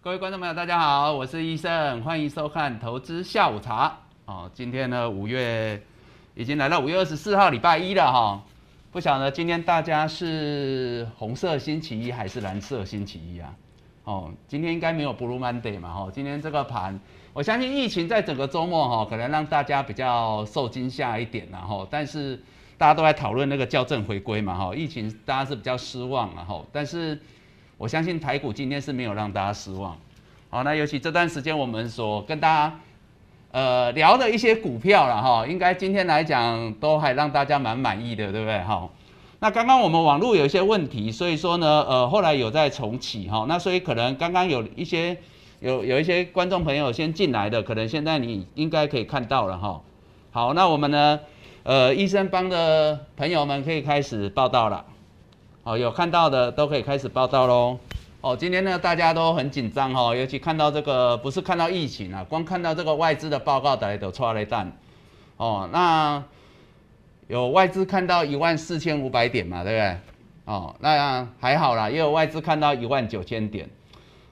[0.00, 3.88] 各位观众朋友，大家好，我是医生，欢迎收看《投资下午茶》。
[4.24, 5.82] 哦，今天呢，五月
[6.34, 8.42] 已经来到五月二十四号，礼拜一了哈。
[8.90, 13.54] 不晓得今天大家是红色星期一还是蓝色星期一啊？
[14.04, 15.92] 哦，今天应该没有 Blue Monday 嘛？
[15.92, 16.98] 哈，今天这个盘，
[17.34, 22.42] 我相信疫情在整个周末哈，可能让大家比较受惊吓一点然后，但是
[22.78, 24.54] 大家都在讨论那个校正回归嘛？
[24.54, 27.20] 哈，疫情大家是比较失望然后，但是。
[27.80, 29.96] 我相信台股今天是没有让大家失望，
[30.50, 32.80] 好，那尤其这段时间我们所跟大家
[33.52, 38.58] 呃聊的一些股票了哈，应该今天来讲都还让大家蛮满意的，对不对？
[38.64, 38.88] 哈，
[39.38, 45.16] 那刚刚我们网络有一些问题，所以说呢，呃，后来有在重启哈，那所以可能刚刚有一些
[45.60, 49.80] 有有一些观众朋友先进来的，可能现在你应该可以看到了哈。
[50.32, 51.20] 好，那我们呢，
[51.68, 54.82] 呃，医生帮的朋友们可以开始报道了。
[55.64, 57.78] 哦，有看到的都可以开始报道喽。
[58.22, 64.72] 哦，今天呢大家都很紧张哈，尤其看到这个不是看到疫情啊，光看到这个外资的报告，大家都抓了一弹。
[65.36, 66.24] 哦，那
[67.26, 69.96] 有外资看到一万四千五百点嘛，对不对？
[70.46, 73.68] 哦，那还好啦，也有外资看到一万九千点。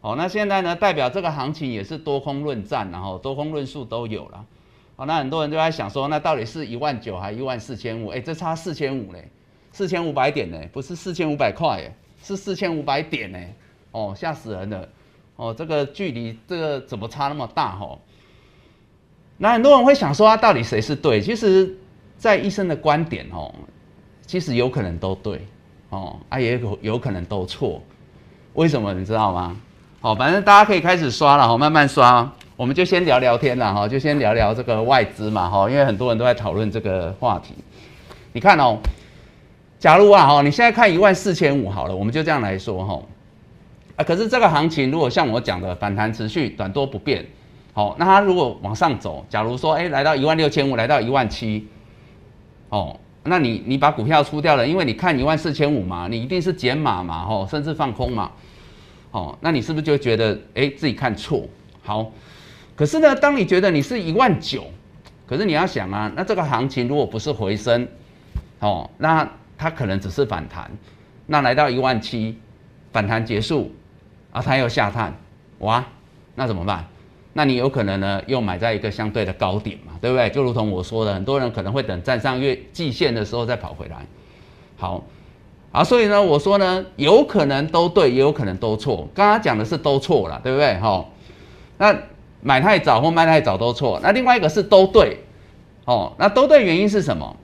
[0.00, 4.42] 哦，那现在呢，代表这个行情也是多空论战，然后多空论述都有了。
[4.96, 8.08] 好，那很多人就在想说，那到底是一万九还一万四千五？
[8.08, 9.28] 哎，这差四千五嘞。
[9.72, 13.38] 四千五百点呢，不是四千五百块，是四千五百点呢，
[13.90, 14.88] 哦，吓死人了，
[15.36, 17.98] 哦，这个距离这个怎么差那么大哈？
[19.36, 21.20] 那很多人会想说，啊，到底谁是对？
[21.20, 21.76] 其实，
[22.16, 23.54] 在医生的观点哦，
[24.22, 25.46] 其实有可能都对，
[25.90, 27.82] 哦，啊，也有有可能都错，
[28.54, 29.54] 为什么你知道吗？
[30.00, 37.54] 好，反正大家可以开始刷了哈，慢慢刷，我们就先聊聊天了哈，就先聊聊这个外资嘛哈，因为很多人都在讨论这个话题，
[38.32, 38.78] 你看哦。
[39.78, 43.02] 假如啊，哈，你现在看一万四千五好了，我们就这样来说哈，
[43.96, 47.24] 啊，可是这个行情如果像我讲的反弹持续，短多不变，
[47.74, 51.68] 好，那它如果往上走，假如说哎来到一万六千五，来到一万七，
[52.70, 58.32] 哦，那你你把股票出掉了，因为你看一万四千五嘛，你一定是减码嘛，吼，甚至放空嘛，
[59.10, 61.46] 哦，那你是不是就觉得哎自己看错？
[61.82, 62.10] 好，
[62.76, 64.64] 可是呢，当你觉得你是一万九，
[65.26, 67.88] 可是你要想啊，那这个行情如果不是回升，
[68.60, 70.70] 哦，那它可能只是反弹，
[71.26, 72.38] 那来到一万七，
[72.92, 73.72] 反弹结束，
[74.30, 75.16] 啊，它又下探，
[75.60, 75.84] 哇，
[76.34, 76.86] 那怎么办？
[77.32, 80.28] 那你有可能呢，又买在一个相对的高点嘛，对不对？
[80.30, 84.06] 就如同我说的，很多人可能会等站上月季线的时候再跑回来。
[84.76, 85.04] 好，
[85.72, 89.08] 啊，所以呢，我说呢，有可能都对，也有可能都错。
[89.14, 90.78] 刚刚讲的是都错了，对不对？
[90.78, 91.04] 哈，
[91.78, 91.94] 那
[92.40, 93.98] 买太早或卖太早都错。
[94.02, 95.18] 那另外一个是都对，
[95.84, 97.36] 哦，那都对原因是什么？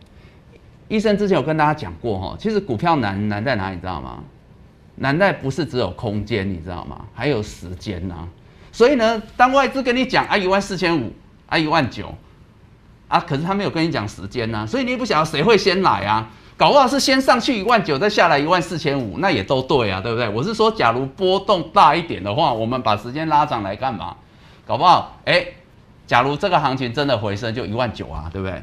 [0.88, 4.22] 医生之前有跟大家讲过哈，其实股票难难在哪里，你知道吗？
[4.96, 7.06] 难在不是只有空间，你知道吗？
[7.14, 8.28] 还有时间呐。
[8.70, 11.10] 所以呢，当外资跟你讲啊一万四千五
[11.46, 12.14] 啊一万九
[13.08, 16.30] 啊，可是他没有跟你讲时间呐，所以你也不晓得谁会先来啊。
[16.58, 20.28] 搞不好是先上去一万九，再下来一万四千五，那也都对啊，对不对？
[20.28, 24.14] 我是说，假如波动大一点的话，我们把时间拉长来干嘛？
[24.66, 25.46] 搞不好哎，
[26.06, 28.62] 假如这个行情真的回升，就一万九啊，对不对？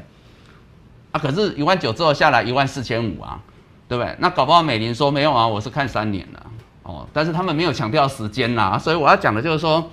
[1.12, 3.40] 啊，可是一万九之后下来一万四千五啊，
[3.88, 4.14] 对不对？
[4.18, 6.40] 那搞不好美林说没有啊，我是看三年的
[6.82, 9.90] 哦，但是他们没有强调时间呐，所以我要讲的就是说，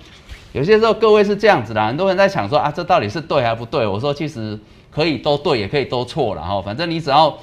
[0.52, 3.86] 有些时候各位是这样子的，很多人在想说啊，这到底是对还不对？
[3.86, 4.58] 我说其实
[4.90, 7.36] 可以都对，也可以都错了哈，反正你只要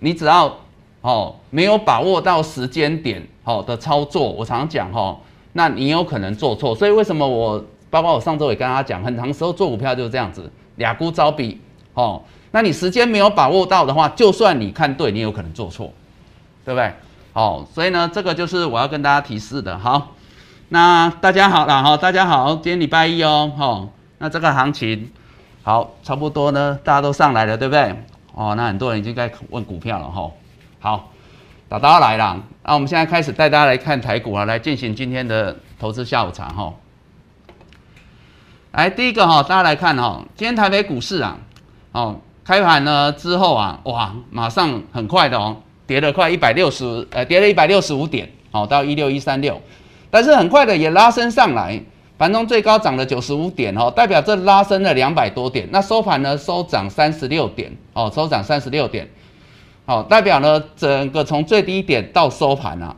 [0.00, 0.58] 你只要
[1.02, 5.18] 哦没有把握到时间点好的操作，我常讲哈，
[5.52, 6.74] 那你有可能做错。
[6.74, 11.60] 所以为什么我包括我上周也跟大家讲，很长时候做股票就是这样子，俩股招比
[11.94, 12.22] 哦。
[12.50, 15.92] 那你时间没有把握到的话，就算你看对，你有可能做错，
[16.64, 16.92] 对不对？
[17.34, 19.78] 哦，所以呢，这个就是我要跟大家提示的。
[19.78, 20.14] 好，
[20.70, 23.86] 那大家好了哈，大家好，今天礼拜一哦，哈，
[24.18, 25.10] 那这个行情
[25.62, 27.94] 好，差不多呢，大家都上来了，对不对？
[28.34, 30.30] 哦，那很多人已经在问股票了哈。
[30.80, 31.10] 好，
[31.68, 36.72] 打大家来了，那我们现在开始带大家来看台股啊，来进行今天的投资下午茶哈。
[38.72, 41.38] 来，第一个哈，大家来看哈，今天台北股市啊，
[41.92, 42.20] 哦。
[42.44, 45.54] 开盘呢之后啊，哇，马上很快的哦，
[45.86, 49.60] 跌了快一百六十，呃，跌了一百六十五点，哦，到一六一三六，
[50.10, 51.78] 但是很快的也拉升上来，
[52.16, 59.06] 盘中最高涨了九十五点，哦，代表这拉升了两百多点，那收盘呢收涨三十六点，哦，收涨三十六点，
[59.84, 62.96] 好，代表呢整个从最低点到收盘啊，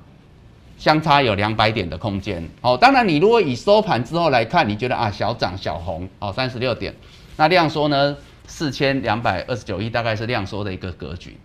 [0.80, 6.94] 相差有两百点的空间，哦，当然你如果以收盘之后来看，你觉得啊小涨小红，哦，三十六点，
[7.36, 8.16] 那这样说呢？
[8.46, 11.38] 四千两百二十九亿大概是量缩的一个格局，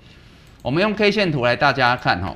[0.63, 2.35] 我们用 K 线图来大家看哈。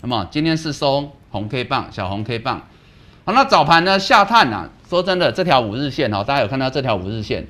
[0.00, 2.66] 那么今天是收红 K 棒，小红 K 棒。
[3.24, 7.46] 好，那早盘呢下探啊，说真的，这条五日线哦，大家有看到这条五日线？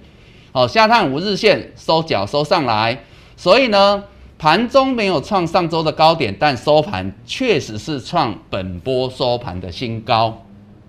[0.53, 3.05] 哦，下探五日线收脚收上来，
[3.37, 4.03] 所以呢，
[4.39, 10.43] 盘中没有创上周的高点，但收盘确实是创本波收盘的新高。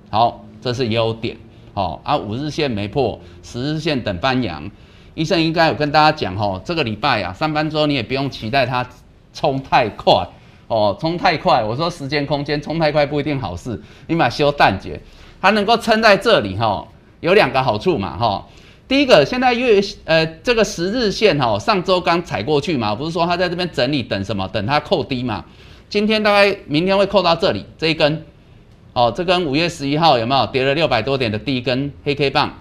[0.10, 1.38] 好，这是优点。
[1.74, 4.70] 好啊，五日线没破，十日线等翻阳。
[5.14, 8.86] 医生应该有跟大家讲哦，这个礼拜啊，上班之后你也不用期待它
[9.34, 10.28] 冲太快
[10.68, 11.64] 哦，冲太快。
[11.64, 15.00] 我说时间空间冲太快不一定好事，你买修淡节，
[15.42, 16.86] 它能够撑在这里哈，
[17.22, 18.46] 有两个好处嘛哈。
[18.88, 24.48] 第一个，现在月呃这个十日线哈，上周刚踩过去嘛，不是说它在这边整理等什么？
[24.48, 25.44] 等它扣低嘛。
[25.90, 28.26] 今天大概明天会扣到这里这一根，
[28.94, 32.58] 哦，这根五月十一号有没有跌了六百多点的第一根黑 K 棒？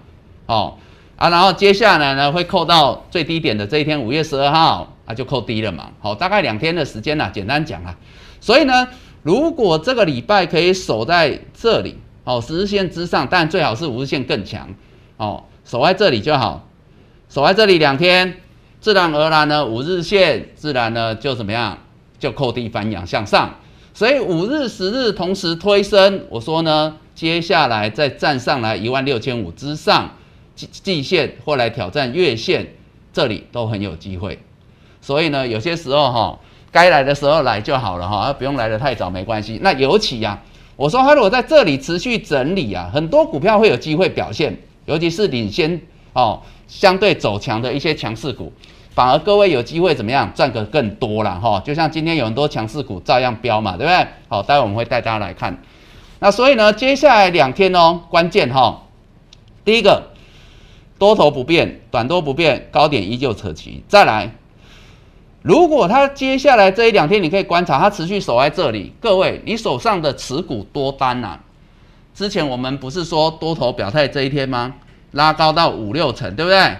[0.46, 0.74] 哦
[1.14, 5.90] 啊，然后接下来呢会扣到最低点的这一天五月十二号啊就扣低了嘛。
[6.00, 7.96] 好，大概两天的时间啦，简单讲啊。
[8.40, 8.88] 所以呢，
[9.22, 14.68] 如果这个礼拜可以守在这里，哦，十日线之上，但最好是五日线更强，
[15.18, 15.44] 哦。
[15.66, 16.68] 守在这里就好，
[17.28, 18.36] 守在这里两天，
[18.80, 21.76] 自然而然呢，五日线自然呢就怎么样，
[22.20, 23.52] 就扣地翻阳向上，
[23.92, 26.22] 所以五日、十日同时推升。
[26.30, 30.08] 我说呢，接下来再站上来一万六千五之上，
[30.54, 32.74] 季季线或来挑战月线，
[33.12, 34.38] 这里都很有机会。
[35.00, 36.38] 所以呢，有些时候哈，
[36.70, 39.58] 该来的时候来就好了哈，不用来的太早没关系。
[39.60, 40.40] 那尤其呀，
[40.76, 44.56] 我说它如果在这里持续整理啊，很多股票会有机会表现。
[44.86, 45.80] 尤其是领先
[46.14, 48.52] 哦，相对走强的一些强势股，
[48.94, 51.60] 反而各位有机会怎么样赚个更多了哈？
[51.64, 54.06] 就像今天有很多强势股照样飙嘛，对不对？
[54.28, 55.62] 好，待会我们会带大家来看。
[56.18, 58.84] 那所以呢，接下来两天哦，关键哈，
[59.64, 60.10] 第一个
[60.98, 63.84] 多头不变，短多不变，高点依旧扯旗。
[63.86, 64.32] 再来，
[65.42, 71.38] 如果它接下来这一两天你可以观察它持续守在这里，各位你手上的持股多单呐？
[72.16, 74.76] 之前我们不是说多头表态这一天吗？
[75.12, 76.76] 拉高到五六成，对不对？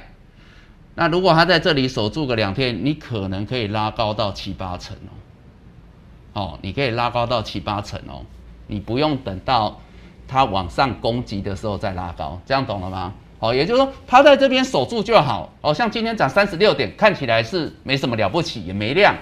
[0.94, 5.12] 那如果它在这里守住个两天，你可能可以拉高到七八成哦。
[6.32, 8.24] 哦，你可以拉高到七八成哦，
[8.66, 9.78] 你不用等到
[10.26, 13.12] 它往上攻击的时候再拉高，这样懂了吗？
[13.38, 15.52] 哦，也就是说它在这边守住就好。
[15.60, 19.14] 哦，像今天涨三十六点，看起来是没什么了不起，也没量。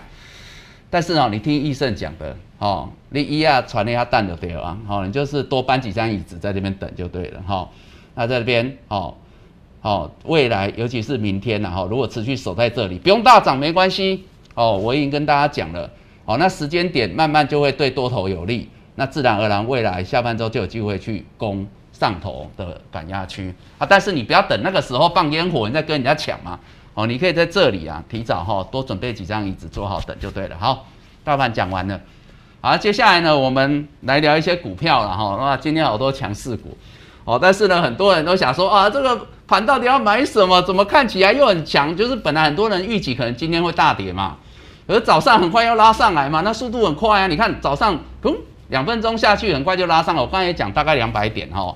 [0.94, 7.68] 但是哦，你听易胜讲的哦，你一下传了一下蛋就对了啊，好，你就是多搬几张椅子在这边等就对了哈。
[8.14, 9.12] 那在这边哦，
[9.82, 14.24] 哦，未来尤其是明天呐哈，如果持续守在这里，不用大涨没关系
[14.54, 14.78] 哦。
[14.78, 15.90] 我已经跟大家讲了，
[16.26, 23.84] 哦，那时间点慢慢就会对多头有利，那自然而然未来下半周就有机会去攻上头的赶压区啊。
[23.84, 26.56] 但是你不要等那个时候放烟火，你再跟人家抢嘛。
[26.94, 30.56] 哦，你可以在这里啊，提早哈多准备几张椅子，坐好等就对了。
[30.58, 30.86] 好，
[31.24, 32.00] 大盘讲完了，
[32.60, 35.36] 好，接下来呢，我们来聊一些股票了哈。
[35.40, 36.78] 那，今天好多强势股，
[37.24, 40.62] 哦，但是呢，很多人都想说啊，这个盘到底要买什么？
[40.62, 41.96] 怎么看起来又很强？
[41.96, 44.36] 就是本来很多人预计可能今天会大跌嘛，
[44.86, 47.26] 而早上很快要拉上来嘛，那速度很快啊。
[47.26, 48.34] 你看早上嗯
[48.68, 50.22] 两分钟下去，很快就拉上了。
[50.22, 51.74] 我刚才也讲大概两百点哈。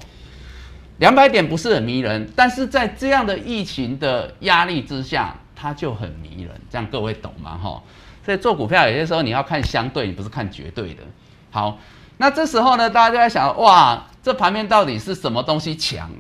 [0.99, 6.51] 两百点不是很迷人，但是在这样的疫情的压力之下，它就很迷人。
[6.71, 7.59] 这样各位懂吗？
[7.63, 7.83] 哈，
[8.25, 11.03] 所以做股票有些时候你要看相对，你不是看绝对的。
[11.51, 11.79] 好，
[12.17, 16.11] 那这时候呢，大家就在想，哇，这盘面到底是什么东西强？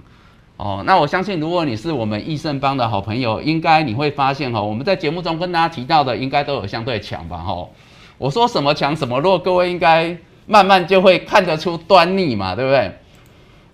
[0.56, 7.38] 哦，那我相信，如果你是我们益盛帮的好朋友，应该你会发现，哈，我们在节目中跟大家提到的，应该都有相对强吧？
[7.38, 7.68] 哈，
[8.16, 10.16] 我说什么强什么弱，各位应该
[10.46, 12.96] 慢慢就会看得出端倪嘛，对不对？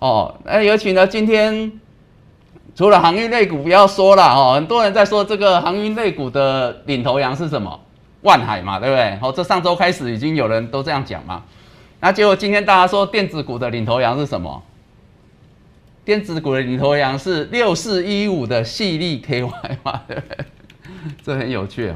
[0.04, 1.80] 哦，那尤其呢，今天
[2.74, 7.80] 除了航运类股不要说了哦，很多人在说这个航运类股的领头羊是什么？
[8.20, 9.18] 万海嘛，对不对？
[9.22, 11.42] 哦，这上周开始已经有人都这样讲嘛。
[12.00, 14.62] 那结果今天大家说电子股的领头羊是什么？
[16.04, 19.48] 电子股的领头羊是六四一五的细粒 KY
[19.82, 20.44] 嘛，对不对？
[21.24, 21.94] 这很有趣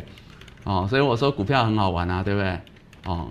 [0.64, 2.58] 哦，所以我说股票很好玩啊，对不对？
[3.04, 3.28] 哦，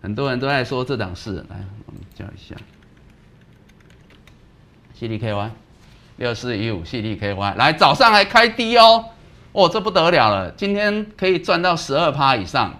[0.00, 1.56] 很多人都在说这档事，来
[1.86, 2.54] 我们叫一下。
[5.00, 5.50] C D K Y
[6.16, 9.06] 六四一五 C D K Y 来早上还开低哦，
[9.52, 12.74] 哦这不得了了，今天可以赚到十二趴以上，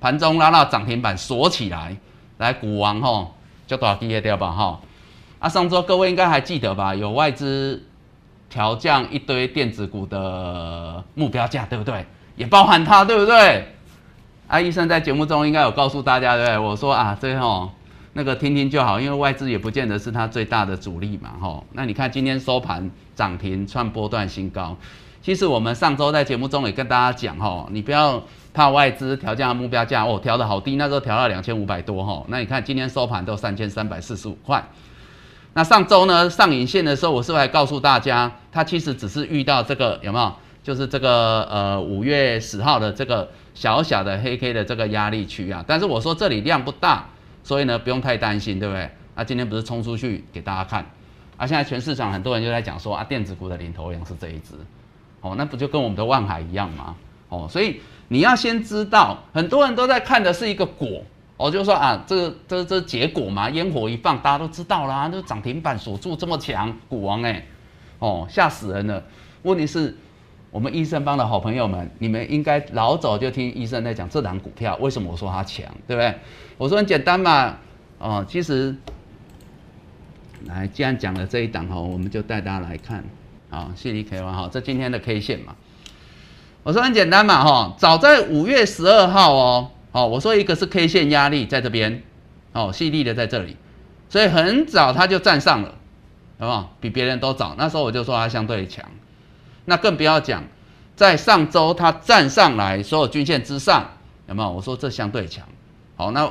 [0.00, 1.96] 盘中拉到涨停板锁起来，
[2.38, 3.36] 来股王吼
[3.68, 4.80] 就大低业掉吧哈，
[5.38, 7.80] 啊上周各位应该还记得吧，有外资
[8.50, 12.04] 调降一堆电子股的目标价对不对？
[12.34, 13.72] 也包含它对不对？
[14.48, 16.58] 啊医生在节目中应该有告诉大家对不对？
[16.58, 17.70] 我说啊这吼。
[18.14, 21.64] 那个听听就好，因为外资也不见得是它最大的主力嘛，吼。
[21.72, 24.76] 那你看今天收盘涨停创波段新高，
[25.20, 32.24] 其实我们上周在节目中也跟大家讲，吼，你不要怕外资调降目标价，哦，调的好低，那时候调到两千五百多吼。
[32.28, 34.64] 那你看今天收盘都三千三百四十五块。
[35.54, 40.32] 那上周呢上影线的时候，我是不是还告诉大家，它其实只是遇到这个有没有？
[40.62, 45.62] 就是这个呃五月十号的这个小小的黑 K 的这个压力区啊。
[45.66, 47.06] 但是我说这里量不大，
[47.44, 48.90] 所以呢不用太担心，对不对？
[49.14, 50.84] 那今天不是冲出去给大家看，
[51.36, 54.54] 啊，现在全市场很多人就在讲说啊，电子股的领头羊是这一只，
[55.20, 56.96] 哦，那不就跟我们的万海一样吗？
[57.28, 61.04] 哦，所以你要先知道，很多人都在看的是一个果。
[61.36, 67.44] 哦就说啊，这个这这结果嘛，烟火一放，大家都知道啦，都涨停板锁住这么强，股王哎，
[67.98, 69.02] 哦吓死人了。
[69.42, 69.96] 问题是，
[70.54, 76.14] 我们医生帮的好朋友们，你们应该老早就听医生在讲这档股票为什么我说它强，对不对？
[76.56, 77.56] 我说很简单嘛，
[77.98, 78.72] 哦，其实，
[80.44, 83.02] 来既然讲了这一档哈，我们就带大家来看，
[83.50, 85.56] 好，细粒 K 完哈，这今天的 K 线嘛，
[86.62, 89.70] 我说很简单嘛哈，早在五月十二号哦。
[89.90, 92.00] 哦，我说一个是 K 线压力在这边，
[92.52, 93.56] 哦，细粒的在这里，
[94.08, 95.74] 所以很早它就站上了，
[96.38, 96.76] 好不好？
[96.80, 97.56] 比别人都早。
[97.58, 98.84] 那时候我就说它相对强，
[99.64, 100.42] 那更不要讲，
[100.94, 103.84] 在上周它站上来所有均线之上，
[104.28, 104.50] 有没有？
[104.50, 105.46] 我说这相对强。
[105.96, 106.30] 好，那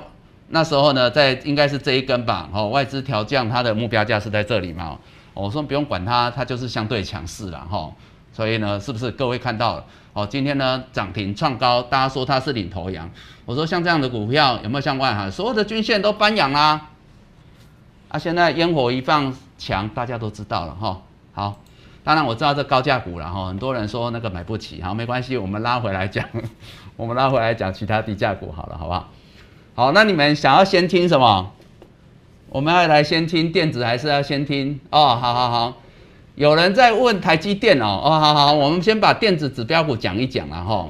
[0.50, 4.98] 那时候呢，在应该是这一根吧，哦，外资调降它的目标价是在这里嘛，
[5.34, 7.92] 我说不用管它，它就是相对强势了，哈。
[8.32, 9.86] 所以呢，是不是各位看到了？
[10.14, 13.10] 哦，今天呢涨停创高，大家说它是领头羊。
[13.46, 16.90] 我说像这样的股票有没有像外哈，所有的均线都翻阳啦？
[18.10, 21.02] 啊，现在烟火一放强，大家都知道了哈。
[21.34, 21.60] 好，
[22.04, 26.26] 当然我知道这高价股了哈，很多人说那个买不起，好，没关系，我们拉回来讲，
[26.98, 29.10] 我们拉回来讲其他低价股好了，好不好？
[29.76, 31.52] 好，那你们想要先听什么？
[32.50, 34.80] 我们要来先听电子，还是要先听？
[34.92, 35.78] 哦，好好好。
[36.36, 40.90] 有人在问台积电哦，哦，好好，我们先把电子指标股讲一讲了哈，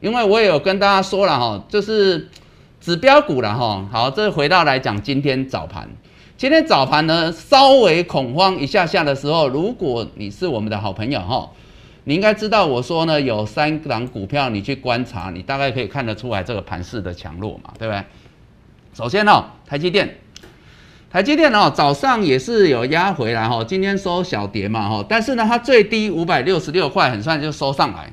[0.00, 2.28] 因为我也有跟大家说了哈，就是
[2.80, 3.86] 指标股了哈。
[3.92, 5.88] 好，这回到来讲今天早盘，
[6.38, 11.50] 今天早盘呢稍微恐慌一下下的时候，如果你是我们的好朋友哈，
[12.04, 18.04] 你应该知道我说呢有三档股票，你去观察，你大概可以看得出来这个盘势的强弱嘛，对不对？
[18.92, 20.18] 首先呢，台积电。
[21.10, 28.12] 台积电哦，早上也是有压回来哈，今天收小跌嘛哈，但是呢，它最低五百六十六块，很算就收上来，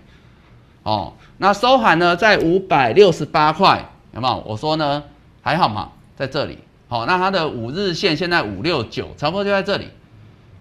[0.83, 4.41] 哦，那收盘呢在五百六十八块，有没有？
[4.47, 5.03] 我说呢
[5.41, 6.59] 还好嘛，在这里，
[6.93, 9.87] 好，那它的五日线现在五六九，差不多就在这里，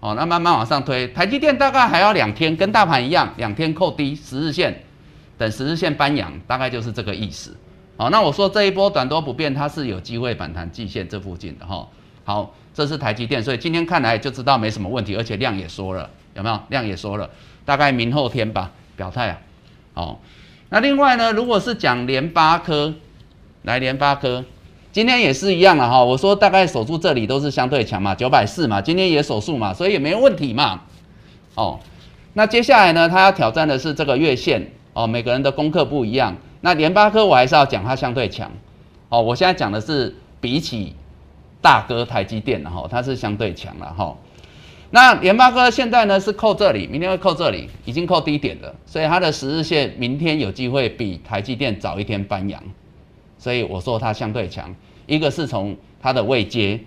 [0.01, 4.83] 哦，那慢慢往上推，台积电大概还要两天，跟大盘一样，两天扣低十日线，
[5.37, 7.55] 等十日线搬阳，大概就是这个意思，
[7.99, 11.87] 好，那我说这一波短多不变，它是有机会反弹季线这附近的哈。
[12.25, 16.59] 好，这是台积电，所以今天看来就知道没什么问题，而且量也缩了，有没有？
[16.71, 17.29] 量也缩了，
[17.67, 19.39] 大概明后天吧，表态啊。
[19.93, 20.21] 好，
[20.71, 22.95] 那另外呢，如果是讲联发科，
[23.65, 24.43] 来联发科，
[24.93, 26.05] 今天也是一样了哈。
[26.05, 30.83] 我说大概守住这里都是相对强嘛，九百四嘛，今天也守住嘛，所以也没问题嘛。
[31.57, 31.81] 哦，
[32.35, 36.37] 那接下来呢，他要挑战的是这个月线哦，每个人的功课不一样。
[36.61, 38.53] 那联发科我还是要讲它相对强。
[39.09, 40.95] 哦，我现在讲的是比起。
[41.65, 44.17] 大哥台积电的哈，它是相对强了哈。
[44.91, 52.61] 那联发科现在呢是扣这里，明天会扣这里，已经扣低点了，所以它的十日线明天有机会比台积电早一天翻阳，
[53.43, 54.73] 所以我说它相对强。
[55.07, 56.79] 一个是从它的位阶，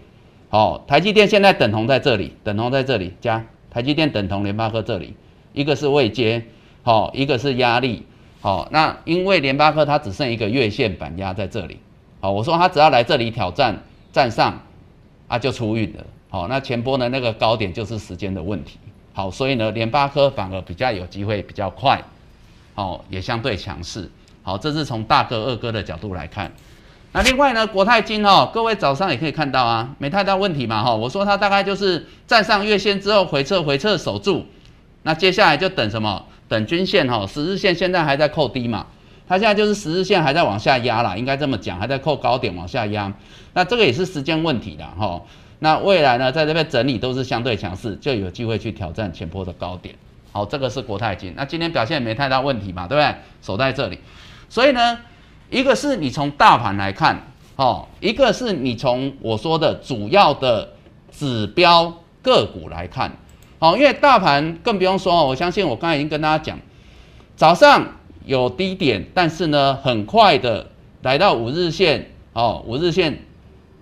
[0.47, 5.13] 好，台积电现在等同在这里，等同在这里加台积电等同联发科这里，
[5.51, 6.45] 一个是位阶，
[6.83, 8.03] 好，一个是压力，
[8.39, 11.77] 好，那因为联发科它只剩一个月线板压在这里，
[12.21, 13.77] 好，我说它只要来这里挑战。
[14.15, 14.57] 站上
[15.27, 18.79] 啊就出运了，好，那前波的那个高点就是时间的问题，
[19.11, 22.01] 好，所以呢联发科反而比较有机会比较快，
[22.73, 24.09] 好，也相对强势，
[24.45, 26.51] 好，这是从大哥二哥的角度来看，
[27.13, 34.45] 那另外呢国泰金哦，各位早上也可以看到啊，没太大问题嘛，哈，我说它大概就是站上月线之后回撤回撤守住，
[35.01, 36.23] 那接下来就等什么？
[36.47, 38.85] 等均线哈，十日线现在还在扣低嘛。
[39.27, 43.11] 它现在就是十日线还在往下压了，应该这么讲，还在扣高点往下压。
[43.53, 45.19] 那这个也是时间问题的哈。
[45.57, 49.95] 那未来呢，在这边整理都是相对强势，就有机会去挑战前波的高点。
[50.31, 51.33] 好，这个是国泰金。
[51.35, 53.15] 那今天表现没太大问题嘛，对不对？
[53.41, 53.97] 守在这里。
[54.49, 54.99] 所以呢，
[55.49, 57.21] 一个是你从大盘来看，
[57.55, 60.73] 哦，一个是你从我说的主要的
[61.11, 63.11] 指标个股来看，
[63.59, 66.59] 哦，因为大盘更不用说，我相信我刚才已经跟大家讲，
[67.35, 67.85] 早上。
[68.27, 70.65] 有低点，但是呢，很快的
[71.03, 73.19] 来到五日线哦，五日线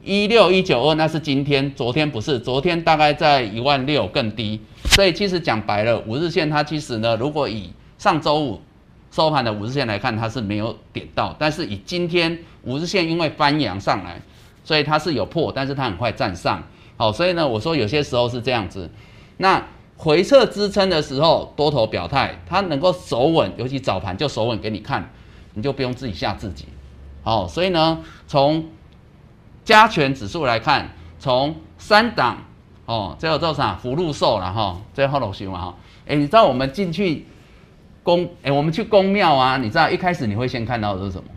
[0.03, 8.60] 一六一九二，那是今天，昨天不是，昨天大概在一万六更低，所以其实讲白了，五日线它其实呢，如果以上周五
[9.13, 14.20] 收盘的五日线来看，它是没有点到，但是以今天五日线因为翻阳上来，
[14.63, 16.63] 所以它是有破，但是它很快站上。
[16.98, 18.89] 好，所以呢，我说有些时候是这样子。
[19.38, 19.63] 那
[19.98, 25.12] 回撤支撑的时候，多头表态，它能够守稳，尤其早盘就守稳给你看，
[25.53, 26.65] 你就不用自己吓自己。
[27.22, 28.65] 好，所以呢，从
[29.63, 30.89] 加权指数来看，
[31.20, 32.39] 从三档
[32.88, 33.75] 哦，最后做啥？
[33.75, 35.75] 福禄寿了哈，最后落去嘛哈。
[36.08, 37.27] 哎，你知道我们进去
[38.03, 41.29] 宫，哎，我们去宫庙啊，你知道一开始你会先看到的是什么？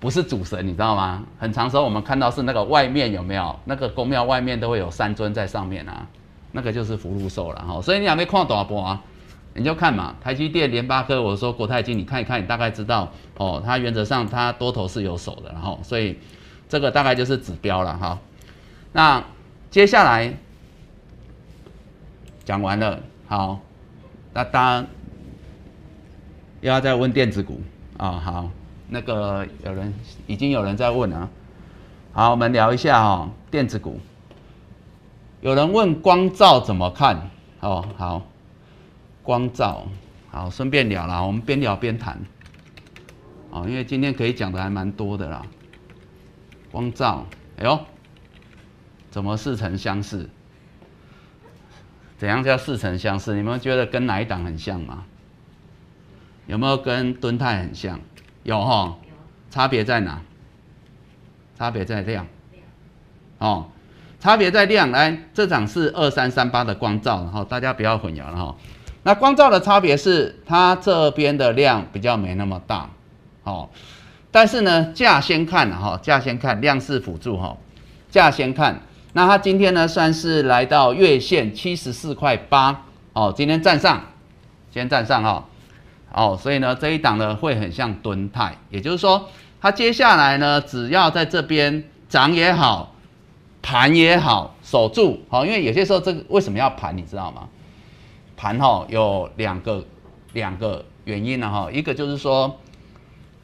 [0.00, 1.22] 不是主神，你知道吗？
[1.38, 6.06] 很长时候我们看到是那个外面有没有那个宫庙外面都会有三尊在上面啊，
[6.52, 7.80] 那个就是福禄寿了哈。
[7.82, 9.02] 所以你还没看多波啊，
[9.54, 16.18] 你就看嘛，台积电、联发科，我说国泰金，你看一看，你大概知道哦，它原则上它多头是有手的，然后所以
[16.66, 18.18] 这个大概就是指标了哈。
[18.92, 19.22] 那
[19.70, 20.34] 接下来
[22.44, 23.60] 讲完了，好，
[24.32, 24.86] 那当
[26.60, 27.60] 又要再问电子股
[27.96, 28.50] 啊，好。
[28.92, 29.94] 那个有人
[30.26, 31.30] 已经有人在问了，
[32.12, 34.00] 好，我们聊一下哈，电子股。
[35.40, 37.30] 有人问光照怎么看？
[37.60, 38.26] 哦，好，
[39.22, 39.86] 光照，
[40.28, 42.20] 好，顺便聊啦，我们边聊边谈。
[43.50, 45.46] 哦，因为今天可以讲的还蛮多的啦。
[46.72, 47.24] 光照，
[47.58, 47.78] 哎呦，
[49.12, 50.28] 怎么似曾相识？
[52.18, 53.36] 怎样叫似曾相识？
[53.36, 55.04] 你们觉得跟哪一档很像吗？
[56.46, 58.00] 有没有跟敦泰很像？
[58.42, 58.96] 有哈，
[59.50, 60.22] 差别在哪？
[61.58, 62.26] 差别在量，
[63.36, 63.66] 哦，
[64.18, 64.90] 差别在量。
[64.90, 68.56] 来，这场是二三三八的光照，然后大家不要混淆了哈。
[69.02, 72.88] 那光照的差别是，它这边的量比较没那么大，
[73.44, 73.68] 哦，
[74.30, 77.54] 但是呢，价先看哈，价先看，量是辅助哈，
[78.08, 78.80] 价先看。
[79.12, 84.02] 那它今天呢，算是来到月线七十四块八，哦，今天站上，
[84.70, 85.30] 先站上哈。
[85.30, 85.44] 哦，
[86.12, 89.28] 哦所以呢，这一档呢会很像敦泰，也就是说，
[89.60, 92.94] 它接下来呢，只要在这边涨也好，
[93.62, 97.48] 盘也好，守住好，因为有些时候这个为什么要盘，你知道吗？
[98.36, 99.84] 盘哈有两个
[100.32, 102.58] 两个原因呢哈，一个就是说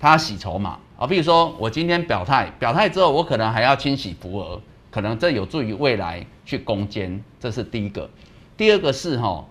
[0.00, 4.60] 它洗筹码啊，比如说我今天表态，表态之后我可能还要清洗浮额，
[4.90, 8.10] 可能这有助于未来去攻坚，这是第一个。
[8.56, 9.44] 第二个是哈。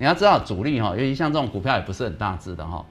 [0.00, 2.82] 你要知道主力哈，尤其像这种股票也不是很大只的哈，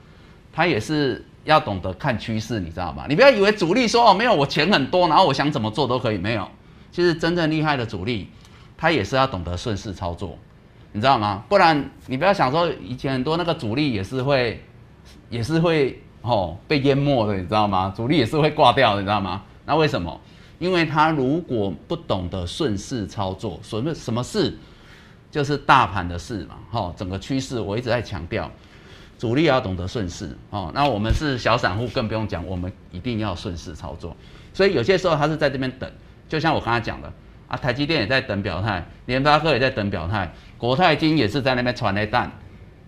[0.53, 3.05] 它也是要懂得看趋势，你知道吗？
[3.09, 6.47] 你不要以为主力说哦没有我钱很多，然后我想怎么做都可以，没有。
[6.91, 8.29] 其实真正厉害的主力，
[8.77, 10.37] 他也是要懂得顺势操作，
[10.91, 11.43] 你知道吗？
[11.49, 14.63] 不然你不要想说以前很多那个主力也是会，
[15.31, 17.91] 也是会哦被淹没的，你知道吗？
[17.97, 19.41] 主力也是会挂掉的，你知道吗？
[19.65, 20.21] 那为什么？
[20.59, 24.55] 因为他如果不懂得顺势操作，什么什么事？
[25.31, 28.49] 就是大盘的事嘛，哈，整个趋势我一直在强调，
[29.19, 34.17] 主力要懂得顺势，哦，那我们是小散户更不用讲，我们一定要顺势操作。
[34.53, 35.87] 所以有些时候他是在这边等，
[36.27, 37.13] 就像我刚才讲的，
[37.47, 42.31] 啊，台积电也在等表态，联发科也在等表态，国泰金也是在那边传雷弹，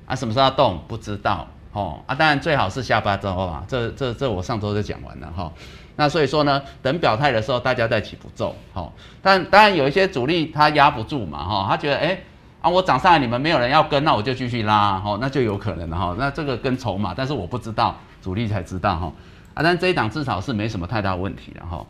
[0.07, 5.53] 啊，什么时候要动不知道，哦，啊，当然最好是下八周啊，这这这我上周就讲完了哈，
[5.95, 12.19] 那所以说呢，等表态的时候大家再起步骤，好，但当然有一些主力他压不住嘛，哈，他觉得哎。
[12.61, 16.15] 啊，我涨上来，你们没有人要跟，那我就继续拉，哈，那就有可能了，哈。
[16.19, 19.11] 那这个跟筹码，但是我不知道，主力才知道，哈。
[19.55, 21.83] 啊，但这一档至少是没什么太大问题的，哈。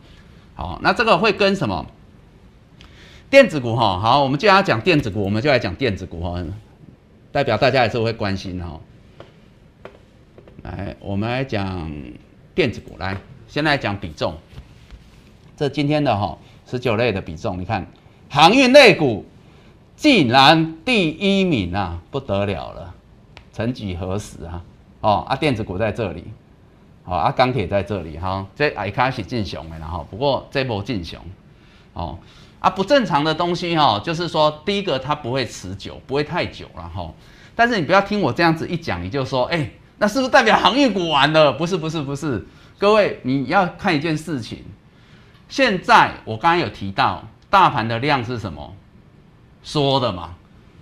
[0.54, 1.84] 好，那这个会跟什么？
[3.28, 4.00] 电子股，哈。
[4.00, 6.42] 好，我们既然要讲电子股，我们就来讲电子股，哈。
[7.32, 8.80] 代表大家也是会关心，哈。
[10.62, 11.92] 来，我们来讲
[12.54, 14.38] 电子股，来，先来讲比重。
[15.54, 17.86] 这今天的哈十九类的比重，你看
[18.30, 19.26] 航运类股。
[20.02, 22.92] 竟然第一名啊，不得了了！
[23.52, 24.60] 曾几何时啊，
[25.00, 26.24] 哦啊，电子股在这里，
[27.04, 31.20] 好啊，钢铁在这里哈，这一开始进熊的然后，不过这波进熊，
[31.92, 32.18] 哦
[32.58, 37.08] 啊，不正常的东西哈，就是说第一个它不会持久，不会太久了哈。
[37.54, 41.52] 但是你不要听我这样子一讲，你就说，哎，那是不是代表航运股完了？
[41.52, 42.44] 不是，不是，不是。
[42.76, 44.64] 各位你要看一件事情，
[45.48, 48.74] 现在我刚刚有提到大盘的量是什么？
[49.62, 50.30] 说的嘛，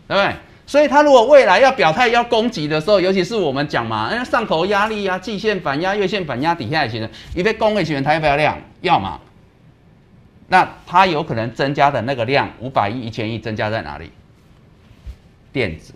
[0.08, 0.34] 对不对？
[0.66, 8.56] 所以他如果未来要表态要攻击的时候，尤其是我们讲嘛，哎，上口压力啊，季线反压、月线反压底下的钱，你被攻的钱，它要不要量？
[8.80, 9.18] 要嘛。
[10.46, 14.12] 那它有可能增加的那个量，五百亿、一千亿，增加在哪里？
[15.52, 15.92] 电子，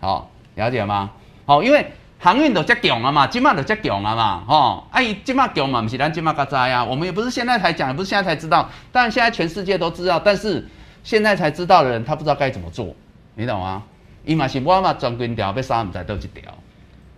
[0.00, 1.10] 好，了解吗？
[1.46, 1.86] 好，因为
[2.18, 10.66] 航运都加强了嘛，今麦都加强了嘛，吼，哎，今麦强嘛，不是咱今麦嘎在呀，我们也不是现在才讲，也不是现在才知道，但现在全世界都知道，但是。
[11.02, 12.94] 现在才知道的人，他不知道该怎么做，
[13.34, 13.82] 你懂吗？
[14.24, 16.52] 伊嘛是我嘛专根条被杀唔在都一条，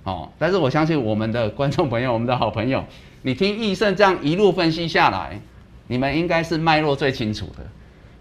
[0.04, 2.84] 哦，但是我相信我们的观众朋友，我们的好朋友，
[3.22, 5.40] 你听易胜这样一路分析下来，
[5.88, 7.64] 你们应该是脉络最清楚的，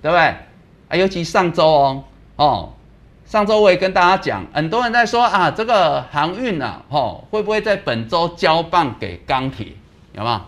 [0.02, 0.20] 对不对？
[0.20, 2.04] 啊，尤其上周哦，
[2.38, 2.74] 哦，
[3.24, 9.68] 上周我也跟大家讲，很多人在说啊，这个航运啊，哦，会不会在本周交棒给钢铁？
[10.14, 10.48] 有吗？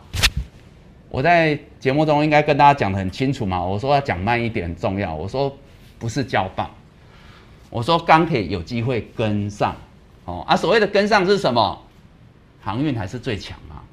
[1.13, 5.55] 我在节目中应该跟大家讲的很清楚嘛，我说要讲慢一点很重要，我说
[5.99, 6.67] 不是交棒，
[7.69, 9.75] 我说钢铁有机会跟上。
[10.25, 11.79] 哦啊，所谓的跟上是什么？
[12.63, 13.85] 航运还是最强啊？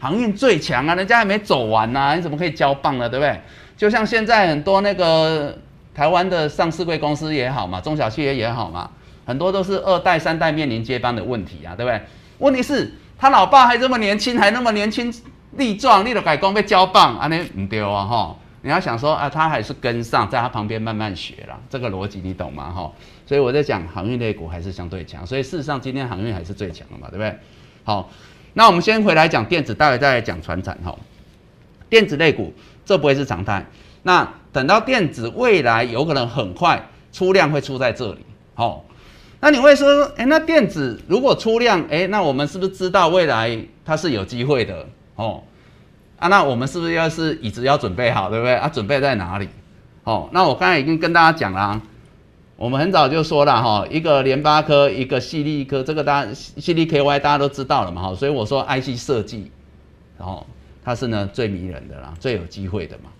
[0.00, 3.08] 航运最强啊，人家还没走完呢，你怎么可以交棒呢？
[3.08, 3.40] 对不对？
[3.76, 5.56] 就像现在很多那个
[5.94, 8.90] 台湾的上市贵公司也好嘛，中小企业也好嘛，
[9.24, 12.00] 很多都是二代、三代面临接班的问题啊，对不对？
[12.38, 15.14] 问题是，他老爸还这么年轻，还那么年轻
[15.56, 18.36] 力壮，你都改工被交棒，安尼唔丢啊哈！
[18.62, 22.70] 你要想说啊，他还是跟上，在他旁边慢慢学了，这个逻辑你懂吗？
[22.70, 22.92] 哈！
[23.26, 27.38] 所以我在讲航运类股还是相对强，所以事实上今天航运还是最强的嘛，对不对？
[27.84, 28.10] 好，
[28.54, 30.96] 那我们先回来讲电子，待会再来讲船产哈。
[31.88, 32.52] 电子类股
[32.84, 33.64] 这不会是常态，
[34.02, 38.84] 那等到电子未来有可能很快出量会出在这里，好，
[39.38, 44.84] 那你会说，哎，那电子如果出量，哎，那我们是不是知道未来它是有机会的？
[45.16, 45.42] 哦，
[46.18, 48.54] 啊，那我们是不是要是椅子要准备好，对不对？
[48.54, 49.48] 啊，准备在哪里？
[50.04, 51.82] 哦，那我刚才已经跟大家讲了。
[52.56, 59.50] 我们很早就说了哈，一个联发科，一个细粒科，这个大家细粒 KY 大家都知道了嘛哈，所以我说 IC 设计，
[60.16, 60.46] 然后
[60.82, 63.10] 它是呢最迷人的啦，最有机会的嘛。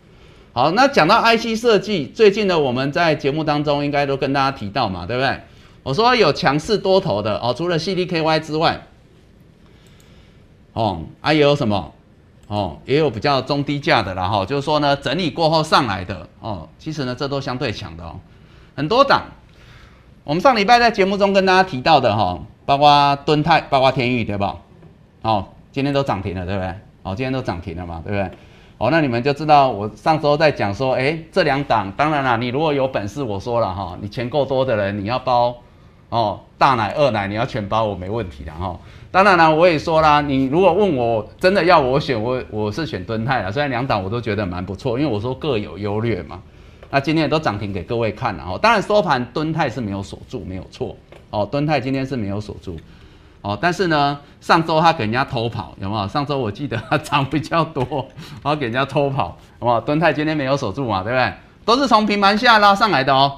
[0.54, 5.38] 好，那讲到 IC 设计，最近呢我们在节目当中应该都跟大家提到嘛，对不对？
[5.82, 8.86] 我说有强势多头的哦，除了细粒 KY 之外，
[10.76, 11.90] 哦，啊也有什么？
[12.48, 18.20] 哦，也有比较中低价的啦哈，就是说呢整理过后上来的哦，其实呢这都相对强的哦。
[18.76, 19.22] 很多档，
[20.22, 24.58] 我们上礼拜在节目中跟大家提到的哈，包括敦泰，包括天域，对吧？
[25.22, 26.68] 哦，今天都涨停了，对不对？
[27.02, 28.38] 哦，今天都涨停了嘛，对不对？
[28.76, 35.56] 哦，那你们就知道我上周在讲说，哎，这两档，当然啦，你如果有本事，我说了哈，你钱够多的人，你要包
[36.10, 38.78] 哦，大奶、二奶，你要全包，我没问题的哈。
[39.16, 46.42] 当然了，我也说啦，你如果问我真的要我选，我我是选敦泰了，虽然两档我都觉得蛮不错，因为我说各有优劣嘛。
[46.90, 50.94] 那今天也都涨停给各位看了哦，当然收盘敦泰是没有锁住，没有错
[51.30, 52.76] 哦，敦泰今天是没有锁住
[53.40, 56.06] 哦，但是呢，上周他给人家偷跑，有没有？
[56.06, 57.86] 上周我记得他涨比较多，
[58.42, 59.80] 然后给人家偷跑，好不好？
[59.80, 61.32] 敦泰今天没有锁住嘛，对不对？
[61.64, 63.32] 都是从平盘下拉上来的哦，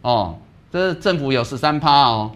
[0.00, 0.38] 哦，
[0.72, 2.30] 这是政府有十三趴哦，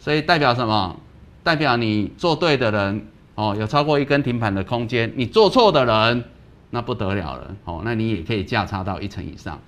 [0.00, 0.96] 所以代表什么？
[1.44, 6.24] 代表你做对的人哦，有超过一根停盘的空间，你做错的人。
[6.72, 9.58] 那不得了了，哦，那你也可以价差到一成以上，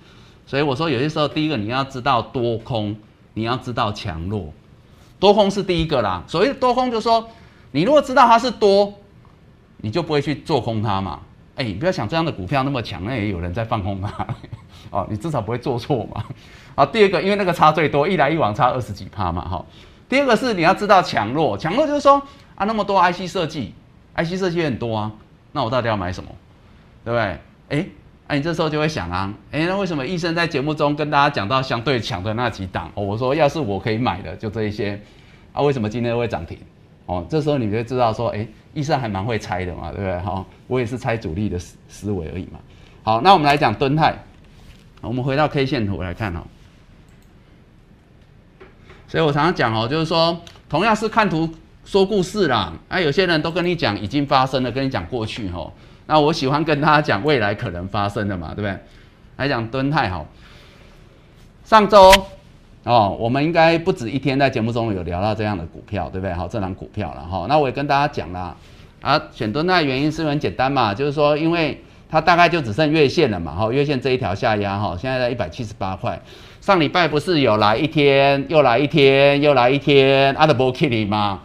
[0.45, 2.95] 所以我说有些时候，第一个你要知道多空，
[3.33, 4.53] 你要知道强弱，
[5.19, 6.23] 多空是第一个啦。
[6.27, 7.27] 所谓多空，就是说
[7.71, 8.93] 你如果知道它是多，
[9.81, 11.19] 你就不会去做空它嘛。
[11.55, 14.25] 哎，你不要想这样的股票那么强，那也有人在放空它，
[14.89, 16.23] 哦，你至少不会做错嘛。
[16.75, 19.65] 啊，第二个，因为那个差最多，一来一往差二十几趴嘛，哈。
[20.13, 22.21] 第二个是你要知道强弱，强弱就是说
[22.53, 23.73] 啊，那么多 IC 设计
[24.15, 25.11] ，IC 设计很多啊，
[25.53, 26.29] 那我到底要买什么？
[27.03, 27.19] 对不对？
[27.69, 27.87] 哎，
[28.27, 32.91] 哎，你这时候就会想啊，哎，那为什么医生在节目中跟大家讲到相对强的那几档？
[32.93, 35.01] 哦，我说要是我可以买的就这一些，
[35.51, 36.59] 啊，为什么今天会涨停？
[37.07, 40.19] 哦，这时候你就知道说，哎，医生还蛮会猜的嘛，对不对？
[40.19, 42.59] 好，我也是猜主力的思思维而已嘛。
[43.01, 44.15] 好，那我们来讲敦泰，
[45.01, 46.41] 我们回到 K 线图来看哦。
[49.13, 50.35] 所以我常常讲哦，就是说，
[50.67, 51.47] 同样是看图
[51.85, 55.71] 说故事啦，啊，有些人都跟你讲已经发生了，跟你讲过去哈。
[56.07, 58.75] 那我喜欢跟大家讲未来可能发生的嘛，对不对？
[59.35, 60.25] 来讲敦泰哈，
[61.63, 62.11] 上周
[62.85, 66.33] 哦，我们应该不止一天在节目中有聊到这样的股票，对不对？
[66.33, 67.45] 好，这档股票了哈。
[67.47, 68.55] 那我也跟大家讲啦
[68.99, 76.19] 啊，选敦泰原因是很简单嘛，就是说因为它大概就只剩月线了嘛，哈，月线这一条下压哈，现在在一百七十八块。
[76.63, 81.41] 上礼拜不是有来一天，又来一天，又来一天，阿德波 Kitty 吗？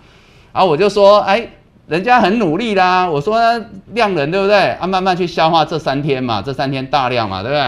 [0.53, 1.45] 啊，我就说哎。
[1.89, 3.41] 人家很努力啦，我说
[3.95, 4.73] 量人对不对？
[4.73, 7.61] 啊，慢慢去消化这三天嘛，这三天大量嘛，对不对？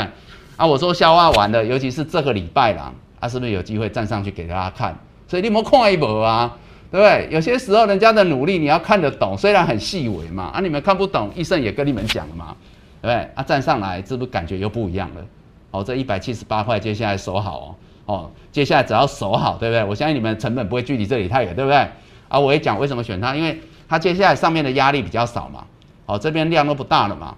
[0.56, 4.94] 啊，我说消化完了，尤其是这个礼拜啦，啊，是不是有机会站上去给大家看？
[5.26, 6.54] 所以你莫看一波啊，
[6.92, 7.28] 对不对？
[7.32, 12.54] 有些时候人家的努力你要看得懂，虽然很细微嘛，啊，你们看不懂，医生也跟你们讲了嘛，
[13.00, 13.26] 对不对？
[13.34, 15.24] 啊，站上来是不是感觉又不一样了？
[15.70, 19.85] 哦，这一百七十八块，接下来守好哦，哦，接下来只要守好，对不对？
[19.85, 21.88] 我相信你们成本不会距离这里太远，对不对？
[22.28, 23.61] 啊，我也讲为什么选它，因为。
[23.90, 25.66] 它接下来上面的压力比较少嘛，
[26.06, 27.37] 哦，这边量都不大了嘛，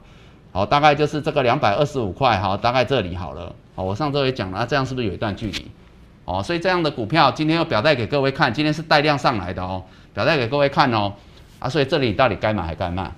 [0.52, 5.70] 好，大概就是这个两百二十五块，好，大概这里好了，好，我上周也讲了，这样是不是有一段距离？
[6.26, 11.14] 哦，所以这样的股票今天又表带给各位看，今天是带量上来的哦，表带给各位看哦，
[11.58, 13.10] 啊，所以这里到底该买还该卖？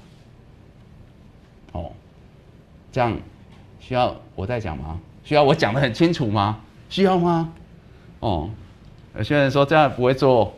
[1.72, 1.90] 哦，
[2.92, 3.18] 这样
[3.87, 4.99] 需要我再讲吗？
[5.25, 6.59] 需要我讲的很清楚吗？
[6.88, 7.53] 需要吗？
[8.20, 8.49] 哦，
[9.14, 10.55] 有些人说这样不会做，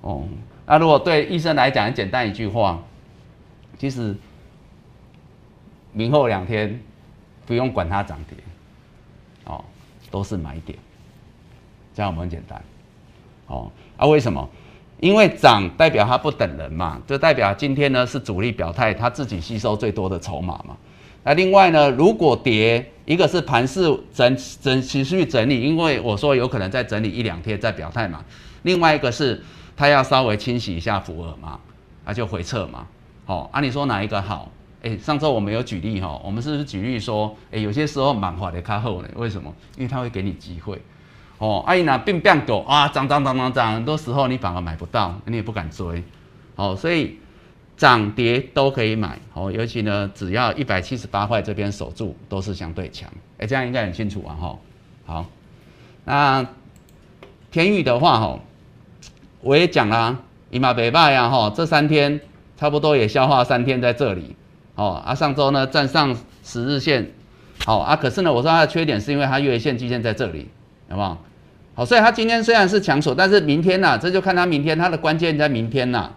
[0.00, 0.22] 哦，
[0.64, 2.80] 那如果对医生来讲，很简单一句话，
[3.78, 4.16] 其实
[5.92, 6.80] 明后两天
[7.46, 8.38] 不用管它涨跌，
[9.46, 9.64] 哦，
[10.08, 10.78] 都是买点。
[11.92, 12.62] 这样我们很简单，
[13.48, 14.48] 哦啊，为什么？
[15.00, 20.76] 因为涨代表它不等人嘛，就代表今天呢是主力表态，它自己吸收最多的筹码嘛。
[21.24, 23.82] 那另外呢，如果跌，一个是盘势
[24.14, 28.24] 整整持续整理，因为我说有可能再整理一两天再表态嘛。
[28.62, 29.42] 另外一个是
[29.76, 31.58] 它要稍微清洗一下浮额嘛，
[32.04, 32.86] 那就回撤嘛。
[33.26, 34.50] 好，啊，你说哪一个好？
[34.82, 39.08] 哎，上周我们有举例哈，我们是不是举例说，哎，有些时候满华的开后呢？
[39.16, 39.52] 为什么？
[39.76, 40.80] 因为它会给你机会。
[41.38, 46.02] 哦，阿姨呢变变狗啊，涨涨涨涨涨，很多时候你反而买不到，你也不敢追。
[46.56, 47.18] 哦，所以
[47.78, 49.18] 涨跌都可以买。
[49.32, 53.08] 哦，尤其呢，只要一百七十八块这边守住，都是相对强。
[53.38, 54.58] 哎，这样应该很清楚啊，哈。
[55.06, 55.26] 好，
[56.04, 56.46] 那
[57.50, 58.40] 天宇的话，哈，
[59.40, 60.18] 我也讲啦，
[60.50, 62.20] 伊马北拜呀，哈，这三天
[62.56, 64.34] 差不多也消化三天在这里。
[64.74, 67.10] 哦，啊，上周呢站上十日线，
[67.64, 70.48] 好啊，可是呢，我说它的缺点是因为它月线、季线在这里，
[70.88, 71.18] 好不好？
[71.74, 76.10] 好，所以它今天虽然是强手，但是明天呢，这就看它明天它的关键在明天呐。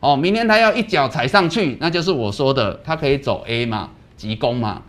[0.00, 4.82] 哦，明天它要一脚踩上去，那就是我说的，它可以走 A 嘛，急攻嘛。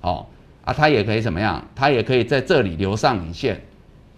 [0.00, 0.26] 哦，
[0.64, 1.64] 啊，它也可以怎么样？
[1.74, 3.62] 它也可以在这里留上影线，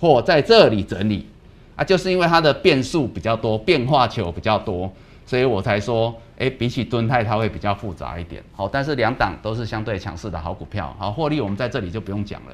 [0.00, 1.28] 或在这里整理。
[1.76, 4.92] 啊，就是因为它的变数比较多，变化球比较多，
[5.26, 8.42] 所以我才说，哎，比起敦泰它会比较复杂一点。
[8.54, 10.94] 好，但是两档都是相对强势的好股票。
[10.98, 12.52] 好，获利我们在这里就不用讲了。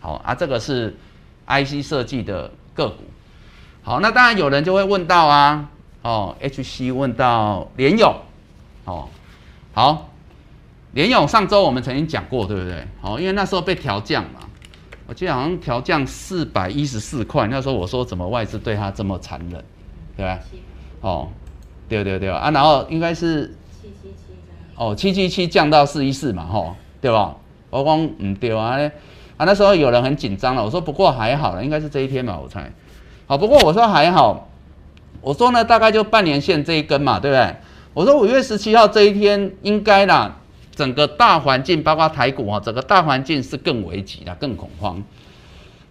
[0.00, 0.94] 好，啊，这个是。
[1.46, 3.04] IC 设计的个股，
[3.82, 5.68] 好，那当然有人就会问到啊，
[6.04, 8.14] 哦，HC 问到联勇，
[8.84, 9.08] 哦，
[9.72, 10.10] 好，
[10.92, 12.86] 联勇上周我们曾经讲过，对不对？
[13.00, 14.40] 哦，因为那时候被调降嘛，
[15.06, 19.64] 我记得好像调降四百一十四块，那时候我说怎么外资对他这么残忍，
[20.14, 20.38] 对吧？
[21.00, 21.28] 哦，
[21.88, 24.34] 对对对啊，然后应该是七七七
[24.76, 27.34] 哦，七七七降到四一四嘛，吼，对吧？
[27.70, 28.78] 我讲唔对啊。
[29.36, 32.70] 啊，那时候有人很紧张了，我说不过还好了，应该是这一天吧，我猜。
[33.26, 34.48] 好，不过我说还好，
[35.24, 37.56] 我说呢大概就半年线这一根嘛，对不对？
[37.94, 40.36] 我说五月十七号这一天应该啦，
[40.76, 45.02] 整个大环境包括台股啊，整个大环境是更危急的，更恐慌。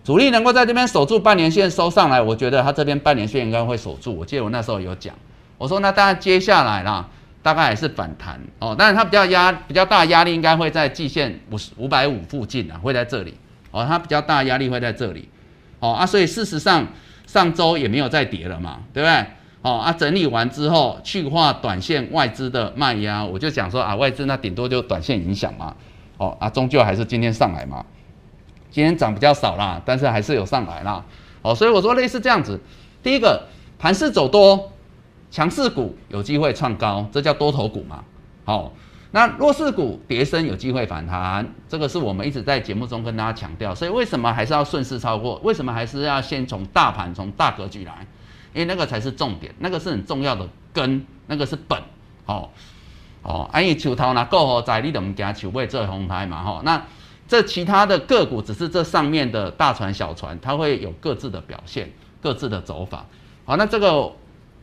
[0.03, 4.15] 主力能够在这边守住半年线收上来，我觉得他这边半年线应该会守住。
[4.15, 5.15] 我记得我那时候有讲，
[5.57, 7.09] 我说那当然接下来啦。
[7.43, 13.33] 大概也是反弹哦，但是它比较压比较大压力应该会在季线五十五百五附近啊，会在这里
[13.71, 15.27] 哦，它比较大压力会在这里
[15.79, 16.87] 哦啊，所以事实上
[17.33, 19.25] 上周也没有再跌了嘛，对不对？
[19.63, 25.75] 哦啊，整理完之后去化短线外资的卖压，我就讲说啊，外资那顶多就短线影响嘛，
[26.17, 27.83] 哦啊，终究还是今天上来嘛，
[28.69, 31.03] 今天涨比较少啦，但是还是有上来啦，
[31.41, 32.59] 哦，所以我说类似这样子，
[33.01, 33.47] 第一个
[33.79, 34.69] 盘势走多。
[35.31, 38.03] 强势股有机会创高，这叫多头股嘛？
[38.45, 38.71] 好，
[39.15, 43.76] 那弱势股跌升有机会反弹，这个是我们一直在节目中跟大家强调。
[43.76, 45.39] 所以为什么还是要顺势操作？
[45.43, 48.08] 为什么还是要先从大盘、从大格局来？
[48.56, 51.80] 因为那个才是重点，那个是很重要的根，那个是本。
[52.26, 52.52] 好，
[53.21, 56.41] 哦，安逸球头呢够好在，你都唔惊球尾做红牌嘛？
[56.41, 56.84] 哈，那
[57.28, 63.06] 这其他的个股只是这上面的大船小船，它会有各自的表现，各自的走法。
[63.45, 64.12] 好，那这个。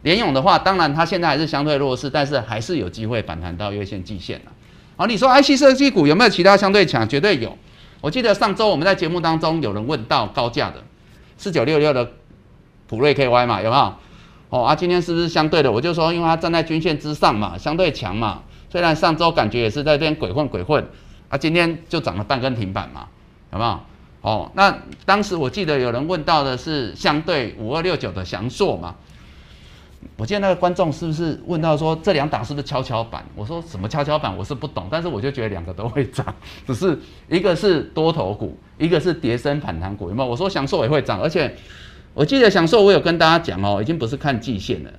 [0.03, 4.51] 联勇的话，当然它现在还是相对弱势，但是还是有机会反弹到月线、季线的。
[4.97, 7.09] 好，你说 IC 设计股有没有其他相对强？
[7.09, 7.57] 绝对有。
[8.01, 10.83] 我记得上周我们在节目当中有人问到高价的
[11.37, 12.11] 四九六六的
[12.87, 13.95] 普瑞 KY 嘛，有没有？
[14.49, 15.71] 哦啊，今天是不是相对的？
[15.71, 18.43] 我就说，因为它站在均线之上嘛，相对强嘛。
[18.69, 20.85] 虽然上周感觉也是在这边鬼混鬼混，
[21.29, 23.07] 啊，今天就涨了半根停板嘛，
[23.53, 23.81] 有没有？
[24.23, 28.95] 哦，那当时我记得有人问到的是相对五二六九的翔硕嘛。
[30.17, 33.23] 我记得那个观众是不是问到说这两档是不是跷跷板？
[33.35, 36.25] 我说什么跷跷板，我是不懂，但是我就觉得两个都会涨，
[36.67, 40.29] 只是一个是多头股，一个是跌升反弹股，有没有？
[40.29, 41.55] 我说享受也会涨，而且
[42.15, 44.91] 我记得享受我有跟大家讲哦，已经不是看季线了，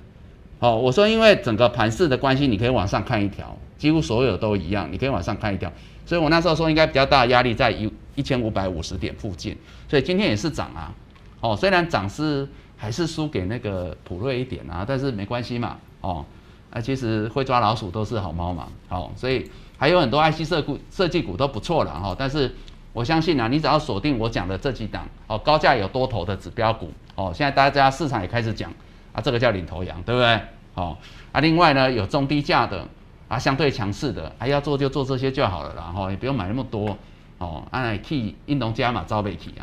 [0.60, 5.72] 好，我说因为整个盘势的关系，你可以往上看一条，几乎所有都一样，你可以往上看一条，
[6.06, 9.56] 所以我那时候说应该比较大的压力在一一千五百五十点附近，
[9.88, 10.94] 所以今天也是涨啊，
[11.40, 12.48] 哦，虽然涨是。
[12.82, 16.24] 还是输给那个普瑞一点啊，但是没关系嘛，哦，
[16.68, 22.52] 啊，其实会抓老鼠都是好猫嘛，好，所以还有很多 IC 设股设计股都不错了哈，但是
[22.92, 28.68] 我相信啊，你只要锁定我讲的这几档哦，高价有多头的指标股哦，现在大家市场也开始讲
[29.12, 30.40] 啊，这个叫领头羊，对不对？
[30.74, 30.98] 哦。
[31.30, 32.84] 啊，另外呢有中低价的
[33.28, 36.98] 啊，相对强势的，还要做就做这些就好了啦，哈，也不用买那么多
[37.38, 37.62] 哦。
[37.70, 39.62] 按 K 运动加嘛招备体啊，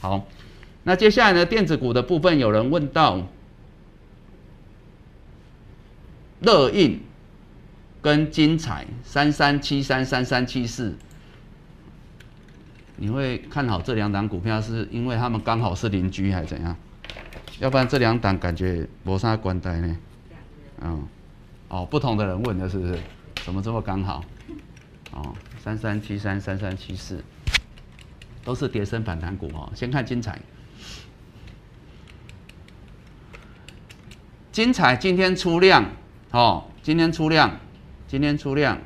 [0.00, 0.20] 好，
[0.88, 3.20] 那接下来呢电子股的部分，有人问到
[6.40, 7.02] 乐印
[8.00, 10.96] 跟金彩三三七三三三七四。
[12.96, 16.74] 你会看好这两档股票，是因为他们刚好是邻居，还是怎样？
[17.58, 19.96] 要不然这两档感觉没啥关系呢？
[20.80, 21.06] 嗯，
[21.68, 22.98] 哦，不同的人问的是不是？
[23.44, 24.24] 怎么这么刚好？
[25.12, 27.22] 哦，三三七三、三三七四，
[28.42, 29.70] 都是跌升反弹股哦。
[29.74, 30.40] 先看金彩，
[34.58, 35.84] 精彩今天出量
[36.32, 37.60] 哦，今天出量，
[38.08, 38.76] 今天出量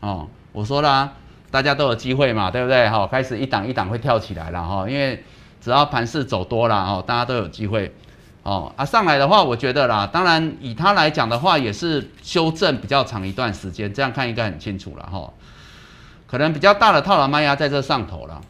[0.00, 1.14] 哦，我说啦。
[1.50, 2.86] 大家都有机会嘛，对不对？
[2.86, 5.24] 哈，开始一档一档会跳起来了哈，因为
[5.62, 7.90] 只要盘势走多了哦，大家都有机会
[8.42, 8.70] 哦。
[8.76, 15.32] 啊，上来的话，我觉得啦，当然以它来讲的话，也是修正比较长一段时间，这样看应该很清楚了哈。
[16.26, 18.42] 可能比较大的套牢卖压在这上头了，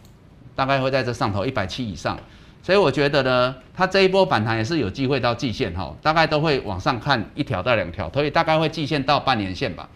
[0.57, 2.19] 大概会在这上头一百七以上，
[2.66, 9.88] 所以我觉得呢，它这一波反弹也是有机会到季线哈，大概都会往上看一条到两条，所以大概会季线到半年线吧，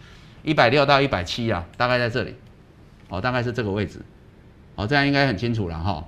[0.45, 2.37] 一百六到一百七啊，大概在这里。
[3.09, 4.01] 哦，大概是这个位置，
[4.77, 6.07] 哦，这样应该很清楚了哈。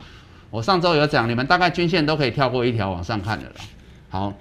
[0.51, 3.55] 我上周有讲，你们大概均线都可以跳过一条往上看的了。
[4.09, 4.33] 好，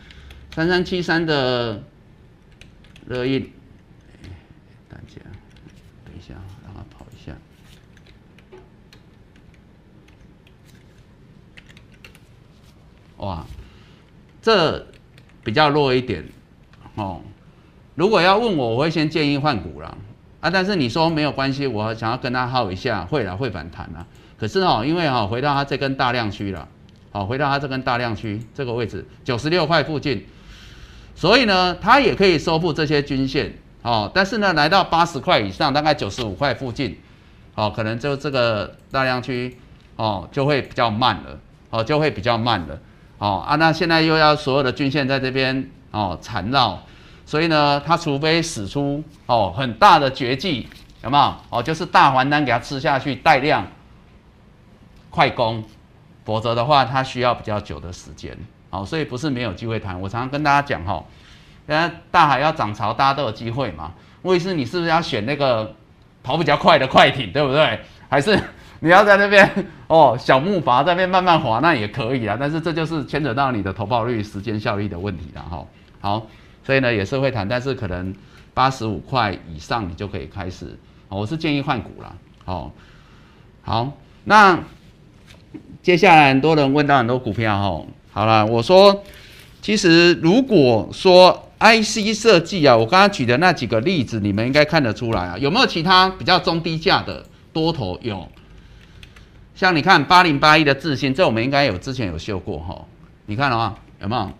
[0.53, 1.81] 三三七三的
[3.07, 3.51] 热印，
[4.87, 5.23] 大家
[6.05, 7.33] 等一下，让它跑一下。
[13.21, 13.45] 哇，
[14.41, 14.85] 这
[15.43, 16.23] 比较弱一点
[16.95, 17.21] 哦。
[17.95, 19.97] 如果要问我，我会先建议换股了。
[20.39, 24.07] 啊，但是你说没有关系，我想要跟他耗一下，会了会反弹了。
[24.39, 26.67] 可是哦，因为哈回到它这根大量区了，
[27.11, 30.25] 好，回到它这根大量区这个位置九十六块附近，
[31.13, 33.53] 所以呢，它也可以收复这些均线
[33.83, 34.09] 哦。
[34.11, 36.97] 但是呢，来到八十块以上，大概九十五块附近，
[37.53, 39.55] 哦，可能就这个大量区
[39.97, 42.79] 哦就会比较慢了，哦就会比较慢了，
[43.21, 46.79] 哦啊，那现在又要所有的均线在这边哦缠绕。
[47.23, 50.67] 所以呢，他除非使出哦很大的绝技，
[51.03, 51.35] 有没有？
[51.51, 53.67] 哦，就是大还单给他吃下去带量
[55.11, 55.63] 快攻，
[56.25, 58.35] 否则的话，他需要比较久的时间。
[58.71, 60.01] 好，所以不是没有机会谈。
[60.01, 61.05] 我常常跟大家讲哈，
[61.67, 63.91] 现在大海要涨潮，大家都有机会嘛。
[64.23, 65.75] 问题是，你是不是要选那个
[66.23, 67.79] 跑比较快的快艇，对不对？
[68.09, 68.37] 还是
[68.81, 69.49] 你要在那边
[69.87, 72.37] 哦小木筏在那边慢慢滑，那也可以啊。
[72.39, 75.65] 但是这就是牵扯到你的投报率、时间效率的问题了哈。
[75.99, 76.27] 好。
[76.63, 78.13] 所以呢也是会谈，但是可能
[78.53, 80.77] 八十五块以上你就可以开始。
[81.09, 82.15] 我是建议换股了。
[82.45, 82.71] 好，
[83.63, 83.91] 好，
[84.25, 84.59] 那
[85.81, 87.83] 接下来很多人问到很多股票哈。
[88.11, 89.03] 好了，我说
[89.59, 95.35] 其实如果说 IC 设计啊，我刚刚举的那几个例子，你们应该看得出来啊。
[95.39, 97.97] 有没有其他比较中低价的多头？
[98.03, 98.27] 有，
[99.55, 102.85] 像你看八零八一的智新，这我们应该有之前有修过哈。
[103.25, 103.75] 你看了吗？
[104.01, 104.31] 有没有？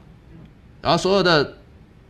[0.82, 1.58] 然后所有的。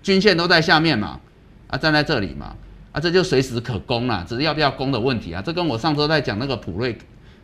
[0.04, 1.20] 均线都在下面嘛，
[1.68, 2.56] 啊，站在这里嘛，
[2.92, 5.40] 啊，这就随时可攻啦，只是要不要攻的问题啊。
[5.40, 6.98] 这跟我上周在讲那个普瑞，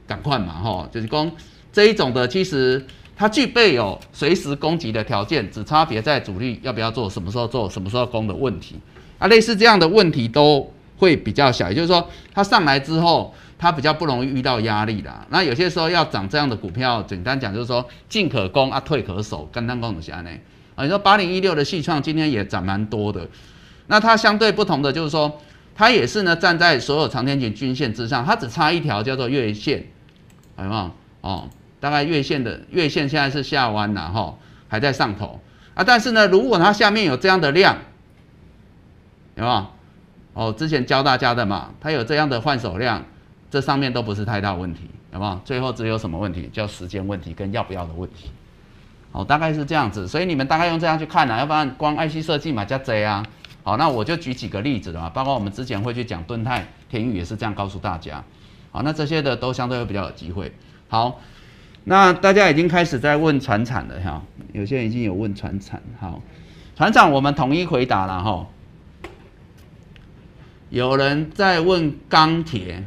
[0.08, 1.32] 赶快嘛，哈，就是攻
[1.72, 2.84] 这一种的，其实
[3.16, 8.78] 它具备有随时攻击的条件，只差别在主力要不要做，什么时候做，什么时候攻的问题。
[9.20, 15.26] 啊，类似这样的问题都会比较小，也就是说，它上来之后，它比较不容易遇到压力啦。
[15.30, 20.30] 那有些时候要涨这样的股票，简单讲就是说，进可攻啊，退可守，跟单攻的下呢。
[20.76, 23.28] 啊，你说八零一六的细创今天也涨蛮多的，
[23.88, 25.42] 那它相对不同的就是说，
[25.74, 29.86] 它也是呢站在所有长天期均线之上，它只差一条叫做月线，
[30.60, 30.92] 有没有？
[31.22, 35.40] 哦，大概月线的月线现在是下弯了哈，还在上头
[35.74, 35.84] 啊。
[35.84, 37.76] 但是呢，如果它下面有这样的量，
[39.36, 39.66] 有没有？
[40.34, 43.04] 哦，之前教大家的嘛，它有这样的换手量，
[43.50, 45.42] 这上面都不是太大问题，好不好？
[45.46, 46.50] 最后只有什么问题？
[46.52, 48.30] 叫时间问题跟要不要的问题。
[49.12, 53.26] 好，大概是这样子，所以你们大概用这样去看啊，要不然光 IC 设计嘛加 J 啊。
[53.64, 58.24] 好，那我就举几个例子了，包括我们之前会去讲盾泰、天宇也是这样告诉大家。
[58.72, 60.52] 好，那这些的都相对会比较有机会。
[60.90, 61.20] 好，
[61.86, 64.22] 那大家已经开始在问船产了哈，
[64.54, 65.82] 有些人已经有问船产。
[66.00, 66.22] 好，
[66.76, 68.48] 船长我们统一回答了哈。
[70.70, 72.84] 有人在问钢铁，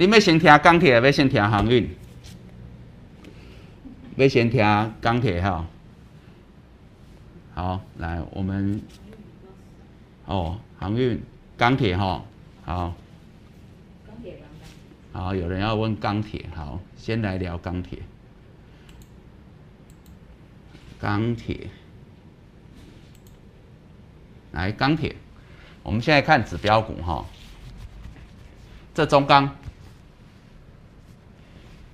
[0.00, 1.94] 你要先听钢铁，要先听航运？
[4.16, 4.64] 要先听
[4.98, 5.66] 钢铁哈，
[7.54, 8.80] 好，来我们
[10.24, 11.22] 哦，航运
[11.58, 12.24] 钢铁哈，
[12.64, 12.94] 好，
[15.12, 17.98] 好，有人要问钢铁，好，先来聊钢铁。
[20.98, 21.68] 钢铁，
[24.52, 25.14] 来钢铁，
[25.82, 27.26] 我们现在看指标股哈，
[28.94, 29.56] 这中钢，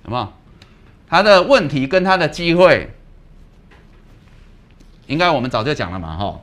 [0.07, 0.33] 有没有？
[1.07, 2.89] 它的问题跟它的机会，
[5.05, 6.41] 应该我们早就讲了嘛哈。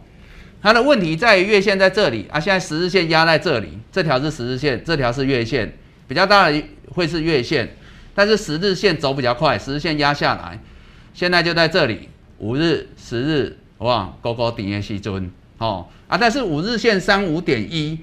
[0.62, 6.62] 它的问题在于月线在这里啊，现在十日线压在这里，这条是十日线，这条是月线，比较大的
[6.94, 7.76] 会是月线，
[8.14, 10.58] 但是十日线走比较快，十日线压下来，
[11.12, 12.08] 现在就在这里。
[12.38, 14.18] 五日、十日，好不好？
[14.20, 16.18] 高高顶业细尊，哦啊！
[16.18, 17.98] 但是五日线三五点一，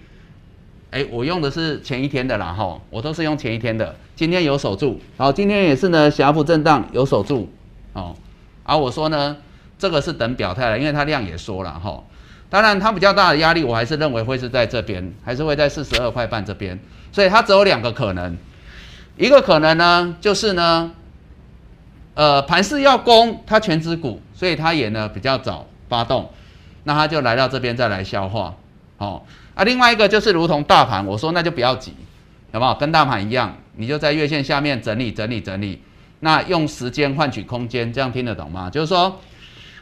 [0.91, 3.95] 哎，我用的是前一天的啦，哈，我都是用前一天的。
[4.15, 7.49] 今天有守住，好，今天也是呢，狭幅震荡有守住，
[7.93, 8.15] 哦，
[8.63, 9.37] 而我说呢，
[9.79, 12.03] 这个是等表态了，因为它量也缩了，哈。
[12.49, 16.77] 当然，它比较大的压力，我还是认为会是在这边，还是会在四十二块半这边。
[17.11, 18.37] 所以它只有两个可能，
[19.17, 20.91] 一个可能呢，就是呢。
[22.13, 26.29] 呃，盘势要攻，它全指股，所以它也呢比较早发动，
[26.83, 28.53] 那它就来到这边再来消化，
[28.97, 29.63] 好啊。
[29.63, 31.93] 另外一个就是如同大盘，我说那就不要急，
[32.51, 32.75] 好不好？
[32.75, 35.81] 跟大盘一样，你就在月线下面整理整理整理，
[36.19, 38.69] 那用时间换取空间，这样听得懂吗？
[38.69, 39.19] 就是说，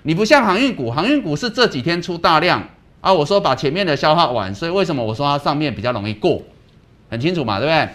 [0.04, 2.64] 你不像航运股，航运股是这几天出大量
[3.02, 6.42] 啊，我说把前面的消化完，所以为什么我说它上面比较容易过，
[7.10, 7.90] 很清楚嘛，对不对？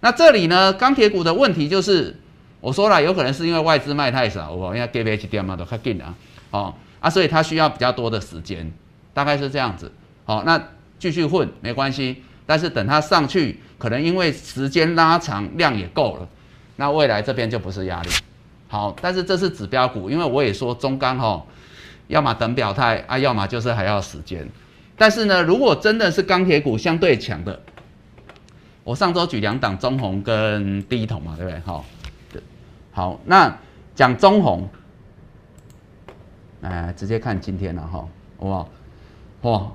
[0.00, 2.16] 那这里呢，钢铁股的问题就是。
[2.62, 6.14] 我说了，有可能是因为外资卖太少，我因为 G H 点嘛都快进啊，
[6.50, 8.70] 哦啊，所以它需要比较多的时间，
[9.14, 9.90] 大概是这样子。
[10.26, 10.62] 好，那
[11.00, 16.28] 继续混没关系，但是等它上去，可能因为时间拉长，量也够了，
[16.76, 18.10] 那未来这边就不是压力。
[18.68, 21.44] 好，但是这是指标股，因为我也说中钢哈，
[22.06, 24.48] 要么等表态啊，要么就是还要时间。
[24.96, 27.58] 但是呢，如果真的是钢铁股相对强的，
[28.84, 31.60] 我上周举两档中红跟第一桶嘛，对不对？
[31.64, 31.84] 好。
[32.92, 33.56] 好，那
[33.94, 34.68] 讲中红，
[36.60, 38.68] 哎，直接看今天了哈，好不好？
[39.42, 39.72] 哇，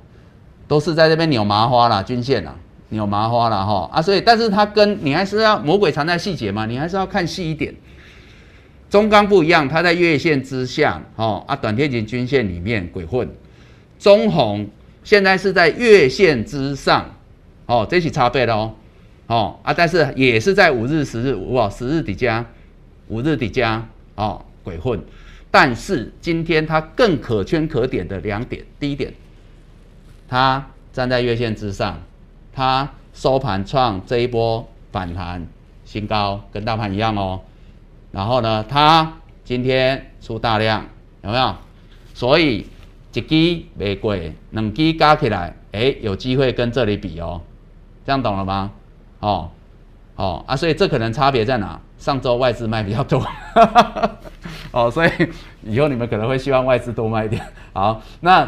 [0.67, 2.55] 都是在这边扭麻花了，均线啦，
[2.89, 7.73] 扭麻花了哈啊，所以，但是它跟你还是要魔鬼藏在细节嘛，你还是要看细一点。
[8.89, 13.29] 中钢不一样，它在月线之下，哦啊，短天期均线里面鬼混。
[13.99, 14.69] 中红
[15.03, 17.09] 现在是在月线之上，
[17.65, 18.73] 哦，这起差倍了哦，
[19.27, 22.45] 哦啊，但是也是在五日、十日，哇，十日底加。
[23.07, 24.99] 五日底加哦，鬼混，
[25.51, 29.13] 但是今天它更可圈可点的两点，第一点，
[30.27, 31.99] 它站在月线之上，
[32.53, 35.47] 它收盘创这一波反弹
[35.83, 37.41] 新高，跟大盘一样哦。
[38.11, 39.13] 然后呢，它
[39.43, 40.85] 今天出大量，
[41.23, 41.55] 有没有？
[42.13, 42.65] 所以
[43.13, 47.41] 一支玫瑰，两支加起来，哎，有机会跟这里比哦。
[48.05, 48.71] 这样懂了吗？
[49.19, 49.49] 哦，
[50.15, 51.79] 哦啊，所以这可能差别在哪？
[51.97, 53.25] 上周外资卖比较多，
[54.71, 55.09] 哦，所以
[55.63, 57.41] 以后你们可能会希望外资多卖一点。
[57.71, 58.47] 好，那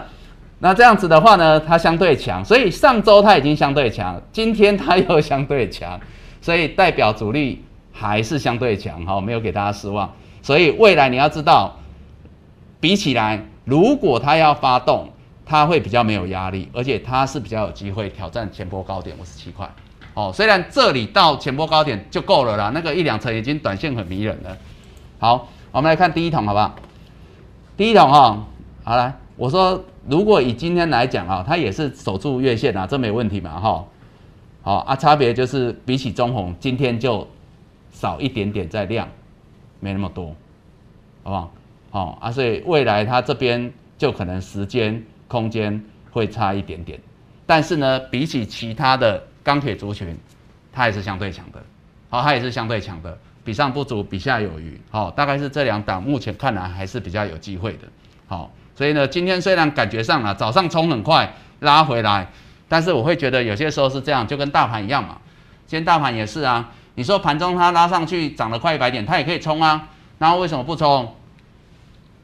[0.59, 5.99] 那这样子的话呢，它相对强，所以上周它已经相对强，今天它又相对强，
[6.41, 9.05] 所以代表主力还是相对强。
[9.05, 10.11] 哈，没有给大家失望。
[10.41, 11.77] 所以未来你要知道，
[12.79, 15.09] 比起来，如果它要发动，
[15.45, 19.69] 它会比较没有压力，而且它是比较有机会挑战前波高点五十七块。
[20.15, 24.57] 哦，虽然这里到前波高点就够了啦，那个一两层已经短线很迷人了。
[25.19, 26.73] 好，我们来看第一桶，好不好？
[27.75, 28.43] 第一桶哈，
[28.83, 33.85] 好来，我说如果以今天来讲啊，它也是守住月线啊，这没问题嘛，哈。
[34.61, 37.27] 好啊，差别就是比起中红，今天就
[37.91, 39.07] 少一点点在量，
[39.79, 40.35] 没那么多，
[41.23, 41.51] 好不好？
[41.89, 45.81] 好啊，所以未来它这边就可能时间空间
[46.11, 46.99] 会差一点点，
[47.45, 49.21] 但是呢，比起其他的。
[49.47, 50.13] 钢铁族群，
[50.73, 51.63] 它也是相对强的，
[52.09, 57.87] 好，它也是相对强的，比上不足，比下有余，好，大概是这两档，目前看来还是比较有机会的，
[58.27, 62.27] 好，所以呢，今天虽然感觉上啊，早上冲很快拉回来，
[62.69, 65.17] 但是我会觉得有些时候是这样，就跟大盘一样嘛，
[65.65, 71.15] 今天大盘也是啊，你说盘中它拉上去涨了快一百点，它也可以冲啊，然后为什么不冲？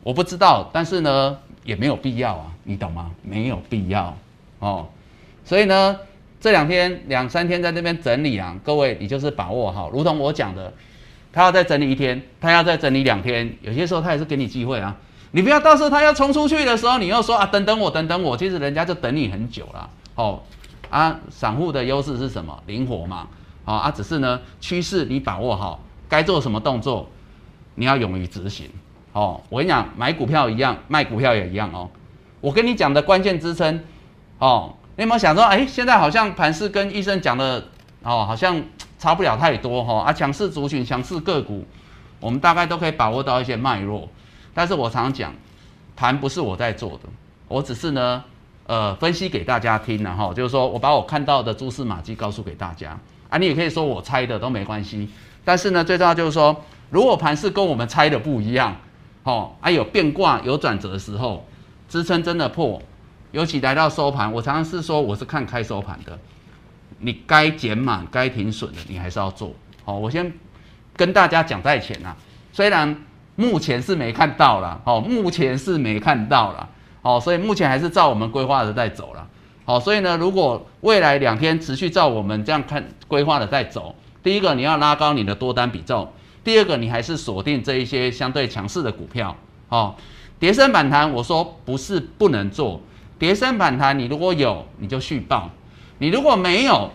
[0.03, 3.09] 我不知道，但是呢，也没有必要啊，你懂吗？
[3.23, 4.15] 没有必要
[4.59, 4.87] 哦，
[5.43, 5.97] 所以呢。
[6.43, 10.73] 这两天两三天在那边整理啊，各位你就是把握好，如同我讲的，
[11.31, 14.93] 他要再整理一天，他要再整理两天，有些时候他也是给你机会啊，
[15.35, 20.39] 你不要到时候他要冲出去的时候，你又说啊等等我等等我，其实人家就等你很久了哦。
[20.91, 22.61] 啊，散户的优势是什么？
[22.67, 23.27] 灵活嘛，
[23.65, 27.09] 好啊，只是呢趋势你把握好，该做什么动作，
[27.73, 28.69] 你要勇于执行
[29.11, 29.41] 哦。
[29.49, 31.89] 我跟你讲，买股票一样，卖股票也一样哦。
[32.39, 33.83] 我跟你讲的关键支撑
[34.37, 34.75] 哦。
[34.97, 37.69] 你有没有想说，哎，现在好像盘市跟医生讲的
[38.03, 38.61] 哦，好像
[38.99, 40.01] 差不了太多哈。
[40.01, 41.65] 啊，强势族群、强势个股，
[42.19, 44.07] 我们大概都可以把握到一些脉络。
[44.53, 45.33] 但是我常常讲，
[45.95, 47.09] 盘不是我在做的，
[47.47, 48.23] 我只是呢，
[48.67, 50.33] 呃，分析给大家听的哈。
[50.33, 52.97] 就是说我把我看到的蛛丝马迹告诉给大家
[53.29, 55.09] 啊，你也可以说我猜的都没关系。
[55.43, 56.55] 但是呢，最重要就是说，
[56.89, 58.75] 如果盘是跟我们猜的不一样，
[59.23, 61.45] 哦，啊有变卦有转折的时候，
[61.89, 62.81] 支撑真的破，
[63.31, 66.17] 尤其来到收盘，我常常是说我是看开收盘的，
[66.99, 69.53] 你该减满该停损的，你还是要做。
[69.83, 70.31] 好，我先
[70.95, 72.15] 跟大家讲在前啊，
[72.53, 72.95] 虽然
[73.35, 76.69] 目前是没看到了，哦，目前是没看到了，
[77.01, 79.27] 哦，所以目前还是照我们规划的在走了，
[79.65, 83.95] 好，所以呢，如果未来两天持续照我们这样看规划的在走。
[84.21, 86.07] 第一个，你要拉高你的多单比重；
[86.45, 89.35] 第二个，你还是锁定这一些相对强势的股票。
[89.67, 89.95] 哦，
[90.39, 92.79] 叠升反弹，我说不是不能做，
[93.19, 95.49] 叠升反弹你如果有，你就续报；
[95.97, 96.89] 你如果没有，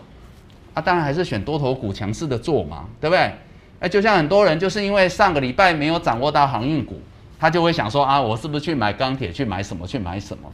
[0.72, 3.30] 啊，当然还是选多头股强势的做嘛，对不对？
[3.80, 7.00] 哎，就像很多人就是因为上个礼拜没有掌握到航运股，
[7.38, 10.52] 他就会想说啊，我是不是去买钢铁，去买什么，去买什么？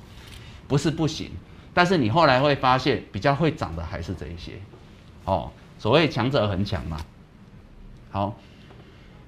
[0.66, 1.30] 不是不行，
[1.72, 4.52] 但是你后来会发现，比较会涨的还是这一些，
[5.24, 5.50] 哦。
[5.76, 6.96] 所谓强者恒强嘛，
[8.10, 8.34] 好，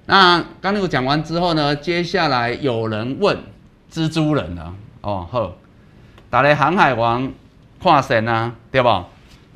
[0.05, 3.37] 那刚那个讲完之后呢，接下来有人问
[3.91, 5.55] 蜘蛛人了，哦好，
[6.31, 7.31] 打雷航海王
[7.79, 8.89] 跨神啊，对不？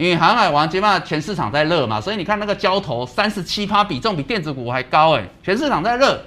[0.01, 6.19] 因为航海王基本上全市场在热嘛，所以你看那个交投三十七趴比重比电子股还高哎，全市场在热，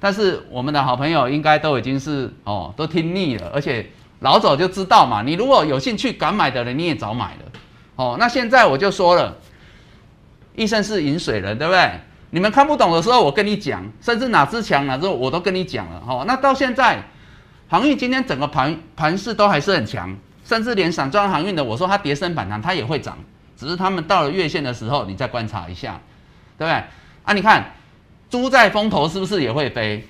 [0.00, 3.86] 但是我们的好朋友应该都已经是哦都听腻了，而且
[4.20, 7.52] 老早就知道嘛，你如果有兴趣敢买的人你也早买了，
[7.96, 9.36] 哦，那现在我就说了。
[10.54, 11.90] 医生是饮水人，对不对？
[12.28, 16.24] 你们看不懂的时候，我跟你讲，甚至哪只强哪只我都跟你讲了哈。
[16.26, 17.02] 那到现在，
[17.68, 20.14] 航运今天整个盘盘势都还是很强，
[20.52, 23.16] 甚至连散装航运的，我说它跌升反弹，它也会涨，
[23.56, 25.98] 只是他们到了月线的时候，你再观察一下，
[26.58, 26.84] 对不对？
[27.22, 27.72] 啊，你看
[28.28, 30.06] 猪在风头是不是也会飞？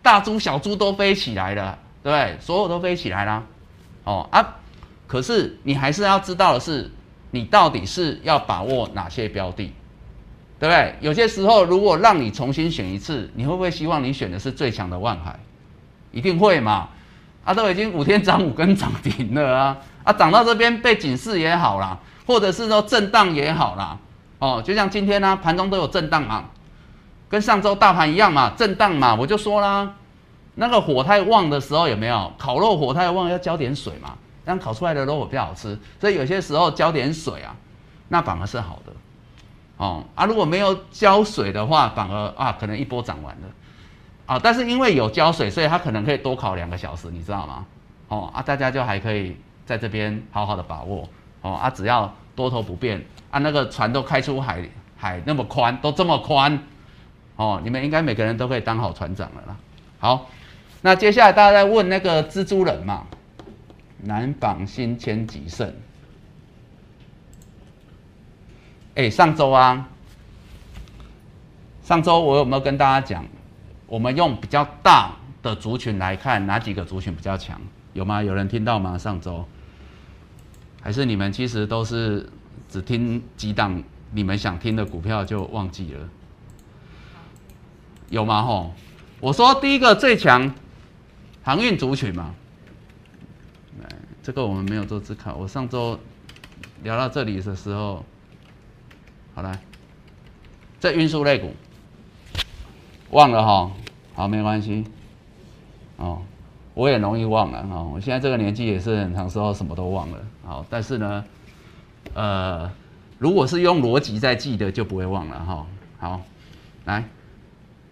[0.00, 2.38] 大猪小猪都飞起来了，对不对？
[2.40, 3.44] 所有都飞起来了，
[4.04, 4.56] 哦啊，
[5.06, 6.90] 可是你还是要知道的是。
[7.30, 9.72] 你到底是要把握哪些标的，
[10.60, 10.94] 对不对？
[11.00, 15.36] 有些时候如果让你重新选一次，你会不会希望你选的是最强的万海？
[16.12, 16.90] 一定会嘛？
[17.44, 19.76] 啊，都已经五天涨五根涨停了啊！
[20.02, 23.98] 啊，涨到这边被警示也好啦，或者是说震荡也好啦。
[24.38, 26.44] 哦，就像今天呢，盘中都有震荡嘛，
[27.28, 29.14] 跟上周大盘一样嘛，震荡嘛。
[29.14, 29.94] 我就说啦，
[30.54, 32.32] 那个火太旺的时候有没有？
[32.38, 34.14] 烤肉火太旺要浇点水嘛。
[34.44, 37.56] 这样烤出来的肉比较好吃，所以有些时候浇点水啊，
[38.08, 38.92] 那反而是好的，
[39.78, 43.48] 哦啊，如果没有浇水的话，反而啊可能一波涨完了，
[44.26, 47.66] 啊，但是因为有浇水，所以它可能可以多烤两个小时，你知道吗？
[48.08, 51.08] 哦啊，大家就还可以在这边好好的把握，
[51.42, 54.62] 哦啊，只要多头不变，啊那个船都开出海
[54.96, 56.58] 海那么宽，都这么宽，
[57.36, 59.56] 哦，你们应该每个人都可以当好船长了啦。
[59.98, 60.30] 好，
[60.80, 63.06] 那接下来大家在问那个蜘蛛人嘛？
[64.02, 65.74] 南纺新千吉盛，
[68.94, 69.88] 哎，上周啊，
[71.82, 73.24] 上周我有没有跟大家讲？
[73.86, 77.60] 我们用比较大的族群来看，哪几个族群比较强？
[77.92, 78.22] 有吗？
[78.22, 78.98] 有人听到吗？
[78.98, 79.46] 上周，
[80.80, 82.28] 还是你们其实都是
[82.68, 83.82] 只听几档
[84.12, 86.08] 你们想听的股票就忘记了？
[88.10, 88.42] 有吗？
[88.42, 88.72] 吼，
[89.20, 90.54] 我说第一个最强
[91.42, 92.34] 航运族群嘛。
[94.22, 95.34] 这个我们没有做自考。
[95.34, 96.00] 我上周
[96.82, 98.02] 聊到这里的时候，
[99.34, 99.60] 好了，
[100.80, 101.54] 这运输类股
[103.14, 103.70] 忘了哈，
[104.16, 104.84] 好没关系，
[105.98, 106.18] 哦，
[106.74, 107.80] 我也容易忘了哈。
[107.80, 110.18] 我现在这个年纪也是很长时候什么都忘了。
[110.44, 111.24] 好，但是呢，
[112.12, 112.68] 呃，
[113.18, 115.66] 如果是用逻辑在记的，就不会忘了哈。
[116.00, 116.20] 好，
[116.86, 117.04] 来，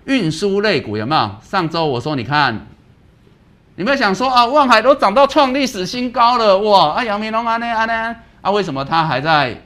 [0.06, 1.30] 运输类股有没有？
[1.40, 2.66] 上周我说你看。
[3.74, 6.90] 你们想说啊，望海都涨到创历史新高了哇！
[6.90, 9.56] 啊，杨明龙啊，那啊那啊，为什么它还在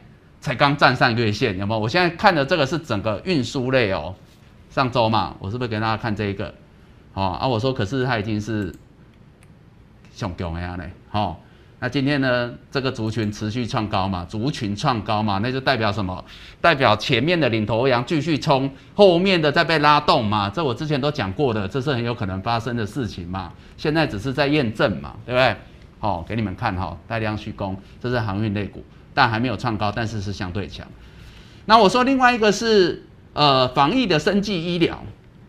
[0.41, 1.59] 才刚站上月线？
[1.59, 1.81] 有没有？
[1.81, 4.15] 我现在看的这个是整个运输类哦，
[4.77, 6.53] 上周嘛，我是不是给大家看这一个？
[7.15, 8.71] 哦啊，我说可是它已经是
[10.13, 11.41] 上强的呀嘞，好。
[11.79, 16.23] 那今天呢，这个族群持续创高嘛，族群创高嘛，那就代表什么？
[16.61, 20.51] 代表前面的领头羊继续冲，后面的在被拉动嘛。
[20.51, 23.51] 这我之前都讲过的，这是很有可能发生的事情嘛。
[23.79, 25.57] 现在只是在验证嘛，对不对？
[26.01, 30.87] 好，给你们看哈，带量虚攻，这是航运类股，但还没有创高，但是是相对强。
[31.65, 33.07] 那我说另外一个是
[33.37, 35.05] 呃防疫的生技医疗，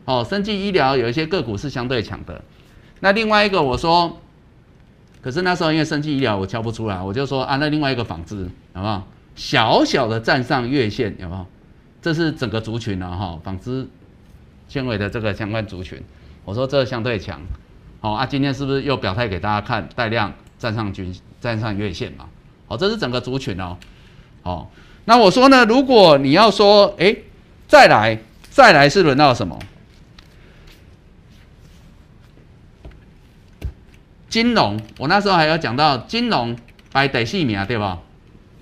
[0.05, 2.43] 哦，生技医疗有一些个股是相对强的。
[2.99, 4.19] 那另外一个我说。
[5.19, 9.05] 可是那时候因为生技医疗我敲不出来，我就说啊，那另外一个纺织好不好？
[9.35, 11.45] 小小的站上月线有没有？
[12.01, 13.85] 这是整个族群了哈，纺织
[14.69, 16.01] 纤维的这个相关族群，
[16.45, 17.41] 我说这相对强，
[17.99, 22.29] 好啊，今天是不是又表态给大家看带量站上均站上月线嘛？
[22.67, 23.75] 好，这是整个族群哦，
[24.43, 24.71] 好，
[25.03, 27.13] 那我说呢，如果你要说，哎，
[27.68, 28.18] 再来
[28.49, 29.59] 再来是轮到什么？
[34.30, 36.57] 金融，我那时候还有讲到金融
[36.91, 37.99] 排第四名，对吧？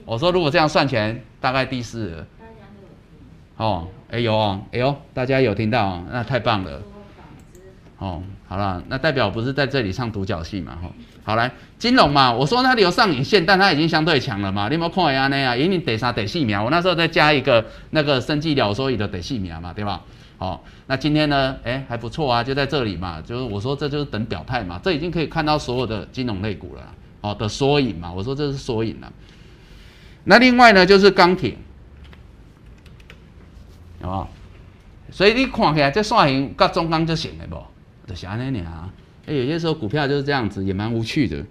[0.05, 2.25] 我说如果这样算起来，大概第四。
[3.57, 6.81] 哦，哎有哦，哎呦，大家有听到，那太棒了。
[7.97, 10.77] 哦，好了，那代表不是在这里唱独角戏嘛？
[10.81, 10.91] 哈，
[11.25, 14.67] 好来，金融嘛，我说那里有上影线，但它已经相对强了嘛。
[14.67, 15.55] 你有没有看下那啊？
[15.55, 20.03] 一定得啥得细苗，我那时候再加一个那个生技疗所以的得细苗嘛，对吧？
[20.37, 21.55] 好，那今天呢？
[21.63, 23.19] 哎，还不错啊，就在这里嘛。
[23.21, 26.81] 就是我说这就是等表态嘛，这已经可以看到所有的金融类股了，
[27.21, 28.11] 哦的缩影嘛。
[28.11, 29.11] 我说这是缩影了。
[30.25, 31.57] 那另外呢，就是钢铁，
[34.01, 34.29] 好不好？
[35.09, 37.55] 所以你看起来这算型跟中钢就行了不？
[38.07, 38.89] 就是安尼啊。
[39.25, 41.43] 哎，有些时候股票就是这样子，也蛮无趣的。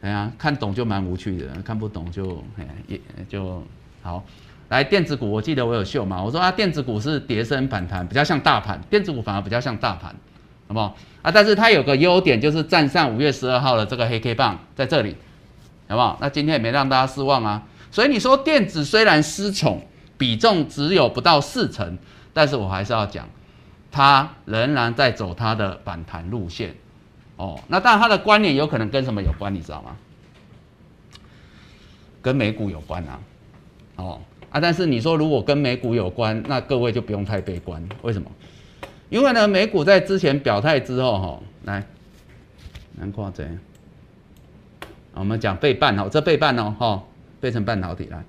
[0.00, 3.62] 哎呀，看懂就蛮无趣的，看不懂就哎也就
[4.02, 4.24] 好。
[4.68, 10.14] 来电子股，我记得我有秀嘛，我说啊，电子股是跌升反弹，比较像大盘，电子股反而比较像大盘，
[10.66, 10.94] 好不好？
[11.22, 15.16] 啊，但是它有个优点，就是站上五月十二号的这个黑 K 棒在这里，
[15.88, 16.18] 好不好？
[16.20, 17.66] 那今天也没让大家失望啊。
[17.90, 19.82] 所以你说电子虽然失宠，
[20.18, 21.98] 比重只有不到四成，
[22.32, 23.26] 但是我还是要讲，
[23.90, 26.74] 它仍然在走它的反弹路线，
[27.36, 29.96] 哦，那当然它的关联有可能跟什么有关，你知道吗？
[32.20, 33.20] 跟美股有关啊，
[33.96, 34.20] 哦。
[34.50, 37.86] 啊，但是你说如果跟美股有关，那各位就不用太悲观。
[38.00, 38.30] 为什么？
[39.10, 41.86] 因为呢，美股在之前表态之后，哈，来，
[42.94, 43.58] 难挂这样。
[45.12, 47.02] 我们讲背半哦，这背半哦，哈，
[47.40, 48.24] 背成半导体来，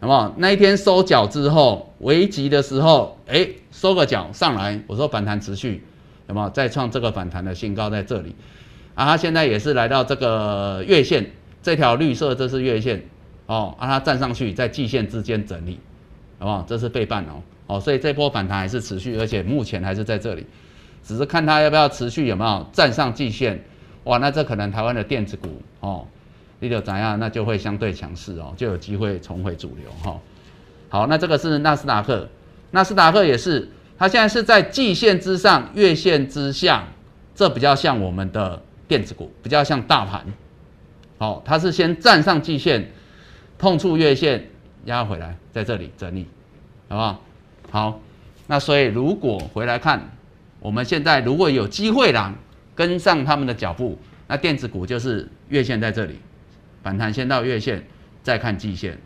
[0.00, 0.34] 好不好？
[0.38, 5.84] 那一天收脚之后，危急的时候，哎，收个脚上来，我说反弹持续，
[6.26, 8.34] 有没有再创这个反弹的新高在这里？
[8.94, 11.30] 啊，它现在也是来到这个月线，
[11.62, 13.04] 这条绿色这是月线。
[13.46, 15.76] 哦，让它站上去，在季线之间整理，
[16.38, 16.64] 好不好？
[16.68, 20.46] 这是背半哦，哦，所以这波反弹还是持续，而且目前还是在这里，
[21.02, 23.60] 只是看它要不要持续，有没有站上季线？
[24.04, 26.06] 哇，那这可能台湾的电子股哦，
[26.60, 27.18] 你就怎样？
[27.18, 30.20] 那就会相对强势哦，就有机会重回主流哈。
[30.88, 32.28] 好，那这个是纳斯达克，
[32.70, 36.84] 纳斯达克也是，它现在是在季线之上，月线之下，
[37.34, 40.24] 这比较像我们的电子股，比较像大盘。
[41.18, 42.92] 好，它是先站上季线。
[43.58, 44.48] 碰触月线
[44.86, 46.26] 压回来，在这里整理，
[46.88, 47.22] 好不好？
[47.70, 48.00] 好，
[48.46, 50.00] 那所以如果回来看，
[50.60, 52.32] 我们现在如果有机会啦，
[52.74, 53.98] 跟上他们的脚步，
[54.28, 56.18] 那电子股就是月线在这里，
[56.82, 57.86] 反弹先到月线，
[58.22, 58.98] 再看季线，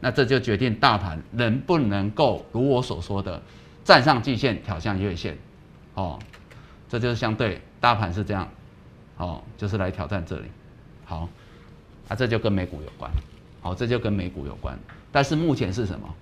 [0.00, 3.42] 那这就决定大盘能不能够如我所说的
[3.84, 5.36] 站上季线，挑向月线，
[5.94, 6.18] 哦，
[6.88, 8.48] 这就是相对大盘是这样，
[9.16, 10.44] 哦，就是来挑战这里，
[11.04, 11.28] 好，
[12.08, 13.10] 啊，这就跟美股有关。
[13.64, 14.76] 好，这就跟美股有关，
[15.12, 16.12] 但是目前是什么？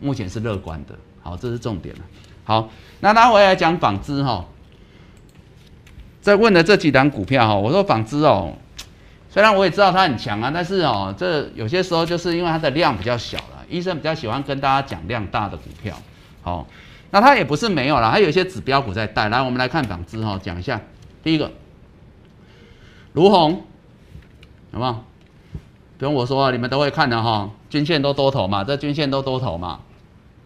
[0.00, 0.94] 目前是乐观的。
[1.22, 2.00] 好，这是重点了。
[2.42, 4.46] 好，那拿回来讲纺织哈，
[6.22, 8.56] 在问的这几档股票哈，我说纺织哦，
[9.36, 15.94] 虽然我也知道它很强啊，但是哦，这有些时候就是因为它的量比较小了，医生比较喜欢跟大家讲量大的股票。
[16.40, 16.66] 好，
[17.10, 19.28] 那它也不是没有了，它有一些指标股在带。
[19.28, 20.80] 来，我们来看纺织哈，讲一下。
[21.22, 21.52] 第一个，
[23.12, 23.62] 卢红，
[24.72, 25.04] 好不好？
[25.98, 29.80] 不用我说，你们都会看的哈，均线都多头嘛，这均线都多头嘛，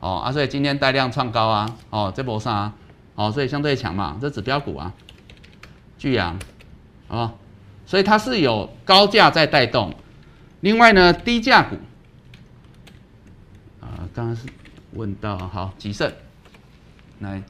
[0.00, 2.72] 哦啊，所以今天带量创高啊，哦这波上，
[3.14, 4.92] 哦所以相对强嘛，这指标股啊，
[5.96, 6.36] 巨阳，
[7.08, 7.34] 啊，
[7.90, 9.92] 所以它是有高价在带动，
[10.60, 11.74] 另外呢低价股，
[13.80, 14.46] 啊刚刚是
[14.92, 16.08] 问到好吉盛，
[17.18, 17.42] 来，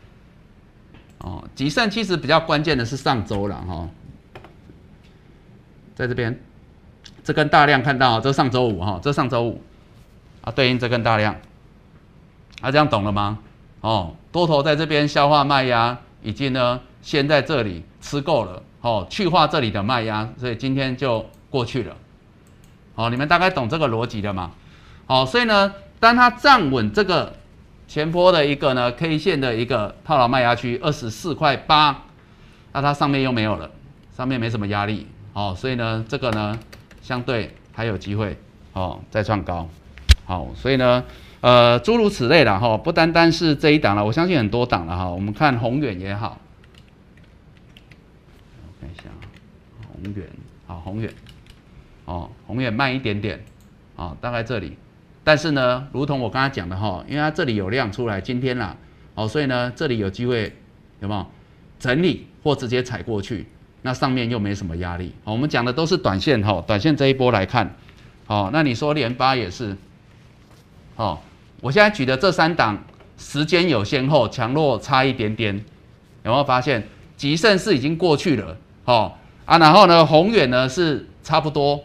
[1.19, 3.87] 哦吉盛其实比较关键的是上周了哈，
[5.95, 6.41] 在这边。
[7.23, 9.63] 这根大量看到，这上周五哈，这上周五。
[10.41, 11.35] 啊，对应这根大量，
[12.63, 13.39] 啊，这样懂了吗？
[13.83, 21.97] 哦，多头在这边消化卖压，已经呢先在这里吃够了，哦，去化这里的卖压，所以今天就过去了。
[22.95, 24.53] 好，你们大概懂这个逻辑的吗？
[25.07, 27.35] 好，所以呢，当它站稳这个
[27.89, 32.03] 前坡的一个呢 K 线的一个套牢卖压区二十四块八，
[32.73, 33.71] 那它上面又没有了，
[34.17, 36.59] 上面没什么压力，好，所以呢，这个呢。
[37.03, 38.37] 相对还有机会
[38.75, 39.69] 哦，再创高，
[40.27, 41.03] 好，所以呢，
[41.41, 45.09] 呃，诸如此类的哈，不单单是这一档了，我相信很多档了哈。
[45.09, 46.39] 我们看宏远也好，
[48.63, 49.05] 我看一下
[49.89, 50.27] 宏宏远，
[50.67, 51.13] 好，宏远，
[52.07, 53.43] 哦，宏远慢一点点，
[53.97, 54.77] 哦，大概这里，
[55.23, 58.77] 但是呢，如同我刚才讲的哈，因为它这里有量出来，今天啦，
[59.15, 60.53] 哦，所以呢，这里有机会
[61.01, 61.27] 有没有
[61.79, 63.47] 整理或直接踩过去？
[63.83, 65.13] 那上面又没什么压力。
[65.25, 67.75] 好，我们讲的都是短线哈，短线这一波来看，
[68.27, 69.77] 好，那你说连八也是，
[70.97, 71.19] 哦，
[71.61, 72.83] 我现在举的这三档
[73.19, 75.55] 时间有先后，强弱差一点点，
[76.25, 76.87] 有没有发现？
[77.17, 79.13] 吉盛是已经过去了，哦
[79.51, 81.83] 啊，然后呢，宏远呢是差不多，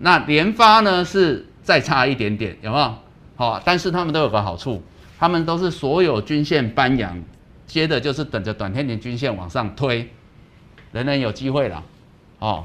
[0.00, 2.94] 那联发呢是再差一点点，有没有？
[3.36, 4.82] 好，但是他们都有个好处，
[5.16, 7.22] 他们都是所有均线搬阳，
[7.68, 10.10] 接着就是等着短天年均线往上推，
[10.90, 11.80] 人人有机会了，
[12.40, 12.64] 哦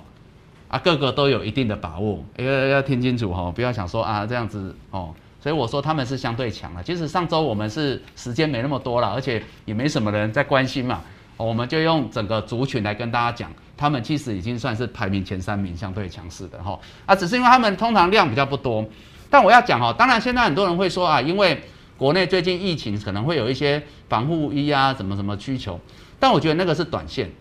[0.68, 6.82] 啊，个个都有一定的把握，要要听清楚哈，不要想说啊这样子哦，所以我说他们是相对强的。
[6.82, 11.04] 其实上周我们是时间没那么多了，而且也没什么人在关心嘛。
[11.38, 16.80] 我们就用整个族群来跟大家讲，他们其实已经算是排名前三名，相对强势的哈。
[17.06, 18.86] 啊，只是因为他们通常量比较不多。
[19.30, 21.62] 但我要讲哈，当然现在很多人会说啊，因为
[21.98, 25.80] 国内最近疫情可能会有一些防护衣啊，什么什么需求。
[26.20, 27.32] 但我觉得那个是短线，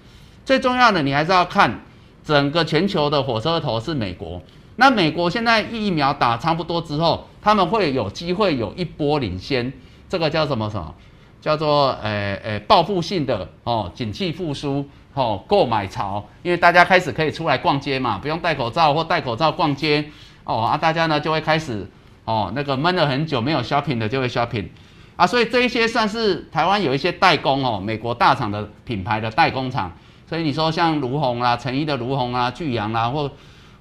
[0.45, 1.81] 最重要的你还是要看
[2.25, 4.41] 整个全球的火车头是美国。
[4.77, 9.73] 那美国现在疫苗打差不多之后，他们会有机会有一波领先，
[10.09, 10.95] 这个叫什么什么？
[11.43, 20.05] 叫做诶诶报复性的哦，景气复苏哦，购买潮，因为大家开始可以出来逛街嘛，不用戴口罩或戴口罩逛街
[20.45, 21.89] 哦啊，大家呢就会开始
[22.25, 24.69] 哦，那个闷了很久没有 shopping 的就会 shopping
[25.17, 29.93] 啊，所以这一些算是台湾有一些代工哦，美国大厂的品牌的代工厂，
[30.29, 33.31] 所以你说像卢红啦、成衣的卢红啊、巨阳啦或。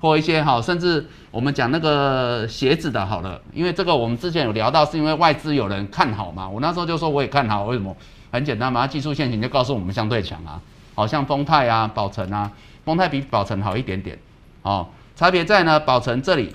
[0.01, 6.49] 或一些哈，甚至我们讲那个鞋子的，好了，因为这个我们之前有聊到，是因为外资有人看好嘛。
[6.49, 7.95] 我那时候就说我也看好，为什么？
[8.32, 10.59] 很简单嘛，技术线型就告诉我们相对强啊。
[10.95, 12.51] 好像丰泰啊、宝成啊，
[12.85, 14.17] 丰泰比宝成好一点点。
[14.61, 16.53] 哦，差别在呢，宝成这里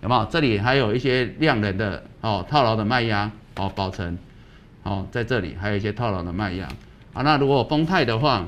[0.00, 0.24] 有没有？
[0.26, 4.16] 这里还有一些量能的哦，套牢的卖压哦，宝成
[4.82, 6.68] 哦，在这里还有一些套牢的卖压
[7.12, 7.22] 啊。
[7.22, 8.44] 那如果丰泰的话，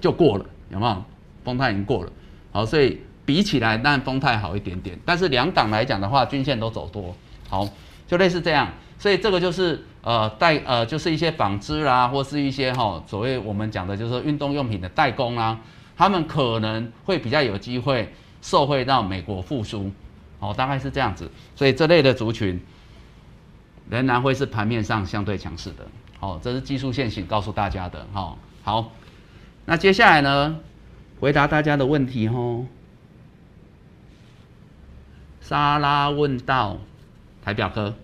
[0.00, 1.04] 就过了，有没有？
[1.44, 2.12] 丰泰已经过了。
[2.52, 4.98] 好，所以比起来，但丰泰好一点点。
[5.04, 7.14] 但是两档来讲的话，均线都走多，
[7.48, 7.68] 好，
[8.06, 8.68] 就类似这样。
[8.98, 15.58] 所以这个就是呃代呃，就是一些纺织啦，或是一些哈所谓我们讲的就是说运动用品的代工啦，
[15.96, 19.90] 他们可能会比较有机会受惠到美国复苏，
[20.38, 21.30] 哦，大概是这样子。
[21.54, 22.60] 所以这类的族群
[23.88, 25.86] 仍然会是盘面上相对强势的。
[26.18, 28.06] 好，这是技术线型告诉大家的。
[28.12, 28.92] 哈，好，
[29.66, 30.58] 那接下来呢？
[31.20, 32.64] 回答大家的问题哦。
[35.42, 36.78] 莎拉问到
[37.44, 37.94] 台表科、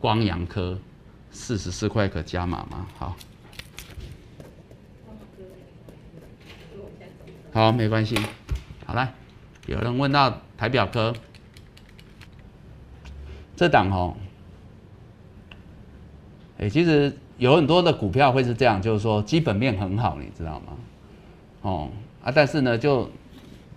[0.00, 0.78] 光阳科
[1.30, 2.86] 四十四块可加码吗？
[2.98, 3.16] 好，
[7.52, 8.18] 好，没关系。
[8.86, 9.12] 好来，
[9.66, 11.14] 有人问到台表科
[13.54, 14.16] 这档哦，
[16.58, 20.72] 哎，其实有很多的股票会是这样，就是说基本面很好，你知道吗？
[21.62, 21.90] 哦
[22.24, 23.10] 啊，但是呢，就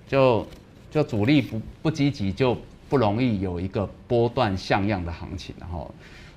[0.07, 0.47] 就
[0.89, 2.57] 就主力不不积极，就
[2.89, 5.93] 不容易有一个波段像样的行情，然后，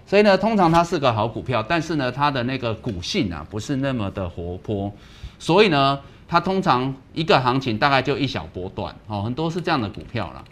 [0.07, 4.91] 所以呢，通常它是个好股票，但是呢，它的那个股性啊，不是那么的活泼，
[5.39, 5.99] 所以呢，
[6.29, 10.45] 它通常一个行情大概就一小波段，哦，很多是这样的股票了，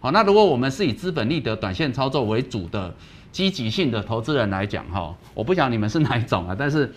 [0.00, 2.94] 好，那如果我们是以资本利得短线操作为主的
[3.32, 6.90] 积极性的投资人来讲，哈，我不讲你们是哪一种啊，但是。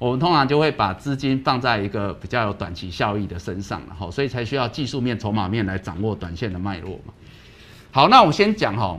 [0.00, 7.12] 我们通常就会把资金放在一个比较有短期效益的身上，然后所以才需要技术面、筹码面来掌握短线的脉络嘛。
[7.90, 8.98] 好，那我先讲哈，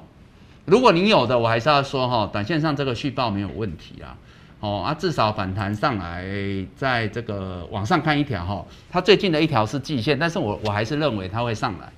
[0.66, 4.18] 如果你有的，我还是要说哈，短线上这个续报没有问题啊。
[4.60, 6.24] 哦啊，至少反弹上来，
[6.76, 11.92] 在这个往上看一条哈，它最近的一条是季线，但是我我还是认为它会上来。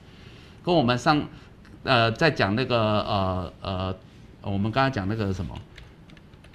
[0.64, 1.22] 跟我们上
[1.84, 3.96] 呃在讲那个呃呃，
[4.42, 5.54] 我们刚才讲那个什么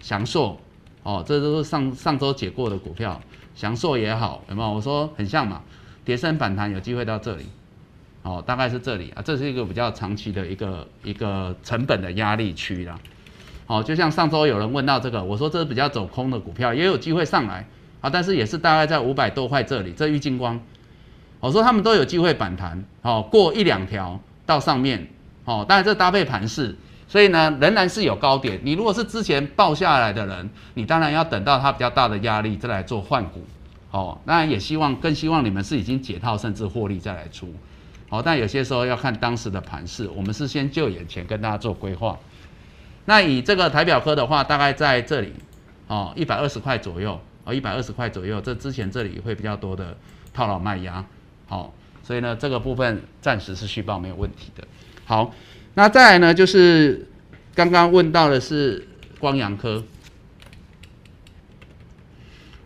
[0.01, 0.59] 祥硕。
[1.05, 3.19] 哦，这都是上上周解过的股票，
[3.55, 4.71] 祥硕也好，有没有？
[4.73, 5.63] 我说很像嘛，
[6.05, 7.47] 跌升反弹有机会到这里，
[8.29, 12.95] 哦，大概是这里啊，这是一个比较长期的一个一个成本的压力区啦。
[13.67, 17.67] 哦，就像上周有人问到这个，我说这是比较走空的股票，也有机会上来
[18.03, 20.61] 啊，但是也是大概在五百多块这里，这玉金光，
[21.41, 25.09] 我说他们都有机会反弹，哦，过一两条到上面，
[25.47, 26.77] 哦，当然这搭配盘势。
[27.07, 28.61] 所以呢，仍然是有高点。
[28.63, 33.43] 你如果是之前报下来的人，你当然要等到它比较大的压力再来做换股。
[33.91, 37.51] 哦，当然也希望更希望你们是已经解套甚至获利再来出。
[38.09, 42.19] 好，但有些时候要看当时的盘势，我们是先就眼前跟大家做规划。
[43.05, 45.33] 那以这个台表科的话，大概在这里，
[45.87, 49.97] 哦，一百二十块左右，哦，一百二十块左右，这之前这里会比较多的
[50.33, 51.05] 套牢卖压。
[51.47, 54.67] 好，所以呢，这个部分暂时是续报没有问题的。
[55.05, 55.35] 好。
[55.75, 57.07] 那再来呢，就是
[57.55, 58.89] 刚刚问到的是
[59.21, 59.85] 光阳科。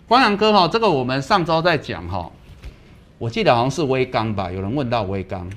[0.09, 2.33] 光阳科哈，这个我们上周在讲哈，
[3.23, 5.49] 我记得好像是微钢吧，有人问到微钢，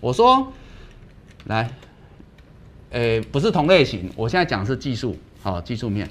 [0.00, 0.52] 我说
[1.44, 1.70] 来，
[2.90, 6.10] 诶，不是同类型，我现在讲是技术，好，技术面。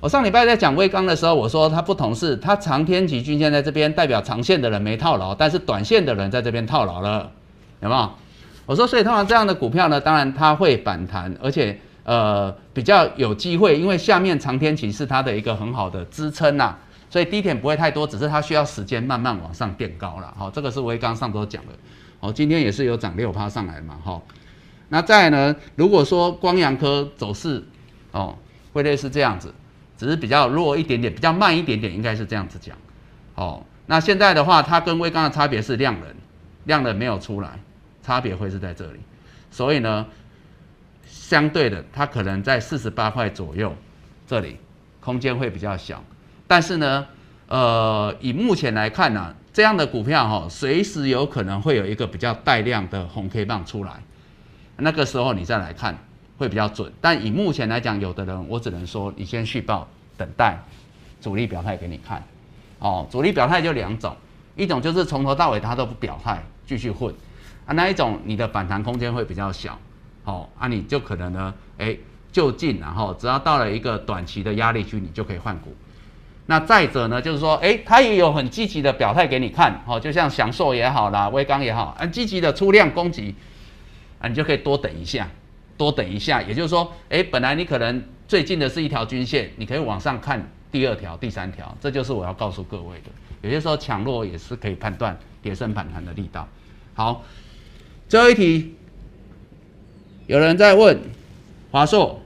[0.00, 7.32] 我上礼拜在讲微钢的时候，我说它不同是，它长天期均线在这边，代表长线的人没套牢，但是短线的人在这边套牢了，
[7.80, 8.10] 有没有？
[8.66, 11.80] 我说，所以通常这样的股票呢，当然它会反弹，而且。
[12.04, 16.72] 呃，比较有机会，因为下面长天期是它的一个很好的支撑呐，
[17.16, 20.34] 所以低点不会太多，只是它需要时间慢慢往上垫高了。
[20.36, 21.72] 好，这个是我刚上周讲的。
[22.20, 23.98] 好，今天也是有涨六趴上来嘛。
[24.04, 24.22] 好，
[24.90, 27.64] 那再呢，如果说光阳科走势
[28.10, 28.36] 哦，
[28.74, 29.54] 会类似这样子，
[29.96, 32.76] 只是比较弱一点点，比较慢一点点，应该是这样子讲。
[33.34, 36.14] 哦，那现在的话，它跟微钢的差别是量能，
[36.64, 37.58] 量能没有出来，
[38.02, 39.00] 差别会是在这里，
[39.50, 40.06] 所以呢。
[41.08, 43.74] 相对的，它可能在四十八块左右，
[44.26, 44.58] 这里
[45.00, 46.04] 空间会比较小。
[46.46, 47.06] 但是呢，
[47.48, 54.02] 呃，以目前来看呢，这样的股票哈，随时有可能会有一个比较带量的红 K 棒出来，
[54.76, 55.98] 那个时候你再来看
[56.38, 56.92] 会比较准。
[57.00, 60.58] 但以目前来讲，有的人我只能说，你先续报，等待
[61.20, 62.22] 主力表态给你看。
[62.78, 64.14] 哦，主力表态就两种，
[64.54, 67.12] 一种就是从头到尾他都不表态，继续混
[67.64, 69.78] 啊，那一种你的反弹空间会比较小。
[70.22, 71.96] 好，啊，你就可能呢，哎，
[72.30, 75.74] 就近，然后只要到了一个短期的压力区，你就可以换股。
[76.46, 83.34] 那再者呢，就是说，哎，它也有很积极的表态给你看，好，就像祥硕也好啦，威刚也好，很积极的出量攻击，
[84.20, 85.28] 啊，你就可以多等一下，
[85.76, 86.40] 多等一下。
[86.42, 93.10] 也就是说，哎，本来你可能最近的是一条均线，你可以往上看第二条、第三条，这就是我要告诉各位的。
[93.42, 96.48] 有些时候强弱也是可以判断跌升反弹的力道。
[96.94, 97.24] 好，
[98.08, 98.74] 最后一题。
[100.28, 101.00] 有人在问
[101.70, 102.20] 华硕，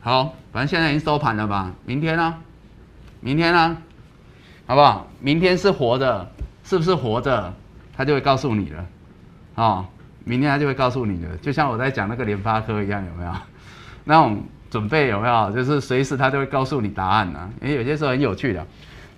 [0.00, 1.72] 好，反正现在已经收盘了吧？
[1.84, 2.34] 明天呢？
[3.20, 3.76] 明天呢？
[4.66, 5.06] 好不好？
[5.20, 6.30] 明天是活的，
[6.64, 7.52] 是不是活着？
[7.94, 8.86] 他就会告诉你了，
[9.56, 9.86] 哦，
[10.24, 13.32] 明天他就会告诉你的，就像我在讲那个联发科一样，有没有？
[14.04, 15.50] 那种准备有没有？
[15.52, 17.50] 就是随时他就会告诉你答案呢。
[17.60, 18.66] 因为有些时候很有趣的，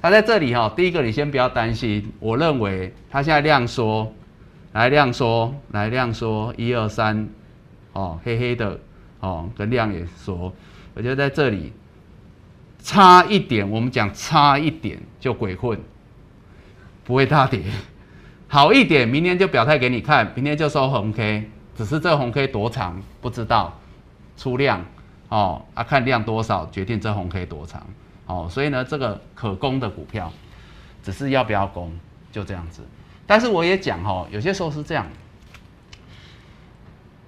[0.00, 4.12] 他在这里哈，第一个你先不要担心，我认为他现在量缩。
[4.72, 7.28] 来量缩，来量缩，一二三，
[7.92, 8.80] 哦，黑黑的，
[9.20, 10.50] 哦，跟量也缩，
[10.94, 11.72] 我觉得在这里
[12.82, 15.78] 差一点，我们讲差一点就鬼混，
[17.04, 17.62] 不会大跌，
[18.48, 23.78] 好一点，明天就表态给你看，明天就收红 K，只是这红 K 多长不知道，
[24.36, 24.84] 出量，
[25.28, 27.86] 哦，啊看量多少决定这红 K 多长，
[28.26, 30.32] 哦，所以呢这个可攻的股票，
[31.02, 31.90] 只是要不要攻，
[32.30, 32.82] 就这样子。
[33.26, 35.06] 但是我也讲哈，有些时候是这样，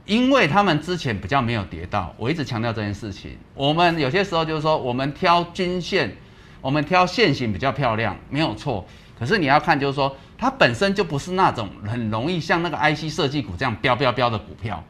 [0.06, 3.38] 因为他们之前比较没有跌到，我一直强调这件事情。
[3.54, 6.16] 我们有些时候就是说，我们挑均线，
[6.60, 8.84] 我们挑线型比较漂亮，没有错。
[9.18, 14.82] 可是你要看，就是说它本身就不是那种很容易像那个 IC 设计股这样飙飙飙的股票。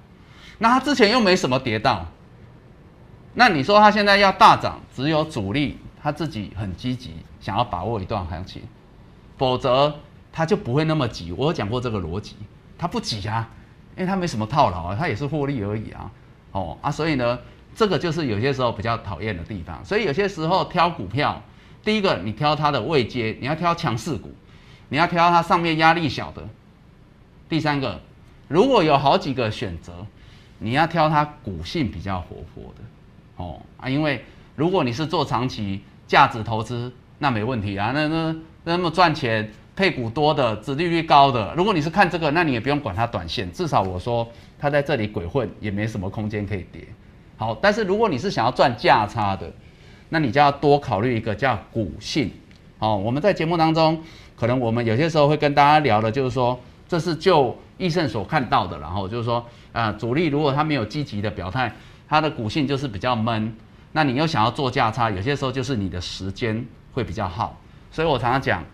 [0.58, 2.06] 那它之前又没什么跌到，
[3.34, 8.62] 那你说它现在要大涨，只有主力他自己很积极，想要把握一段行情，
[9.36, 9.94] 否则。
[10.36, 12.34] 他就不会那么急，我讲过这个逻辑，
[12.76, 13.48] 他不急啊，
[13.96, 16.10] 因为它没什么套牢啊，它也是获利而已啊，
[16.52, 17.38] 哦啊，所以呢，
[17.76, 19.84] 这个就是有些时候比较讨厌的地方。
[19.84, 21.40] 所以有些时候挑股票，
[21.84, 24.32] 第一个你挑它的位阶，你要挑强势股，
[24.88, 26.42] 你要挑它上面压力小的。
[27.48, 28.00] 第三个，
[28.48, 30.06] 如果有好几个选择，
[30.58, 32.82] 你要挑它股性比较活泼的，
[33.36, 34.24] 哦啊，因为
[34.56, 39.52] 如果你是做长期价值投资，那没问题啊，那那那么赚钱。
[39.76, 46.82] 配股多的、殖利率高的，如果你是看这个，那你也不用管它短线，至少我说它在这里鬼混也没什么空间可以跌。
[47.36, 49.52] 好，但是如果你是想要赚价差的，
[50.10, 52.30] 那你就要多考虑一个叫股性。
[52.78, 54.00] 好，我们在节目当中，
[54.36, 56.56] 可能我们有些时候会跟大家聊的，就是说
[56.86, 61.74] 这是就易胜所看到的，然后就是说，呃，主力如果他没有积极的表态，
[62.08, 63.52] 他的股性就是比较闷，
[63.90, 67.58] 那你又想要做价差，有些时候就是你的时间会比较耗。
[67.90, 68.64] 所以我常常讲。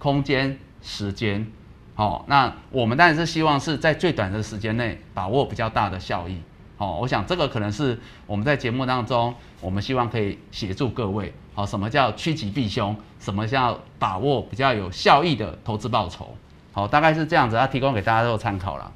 [0.00, 1.46] 空间、时间，
[1.94, 6.40] 好，那我们当然是希望是在最短的时间内把握比较大的效益，
[6.78, 16.34] 好，我想这个可能是我们在节目当中，我们希望可以协助各位，好，什么叫趋吉避凶，什么叫把握比较有效益的投资报酬，
[16.72, 18.90] 好，大概是这样子，要提供给大家做参考了，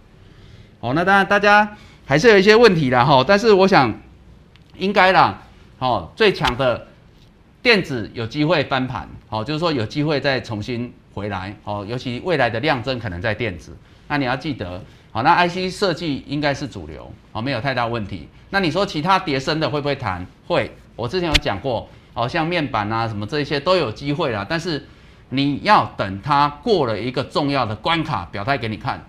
[0.81, 1.77] 好，那当然大家
[2.07, 3.95] 还是有一些问题的哈，但是我想
[4.79, 5.43] 应该啦，
[5.79, 6.89] 好，最强的。
[7.65, 13.76] 电子有机会翻盘，哦，就是说有机会再重新回来，哦，尤其未来的量增可能在电子，
[14.07, 14.80] 那你要记得，
[15.11, 18.28] 好，那 IC 设计应该是主流，好，没有太大问题。
[18.51, 20.24] 那你说其他叠升的会不会谈？
[20.47, 24.47] 会，我之前有讲过，好像面板啊什么这些都有机会啦。
[24.49, 24.87] 但是
[25.30, 29.05] 你要等它过了一个重要的关卡，表态给你看，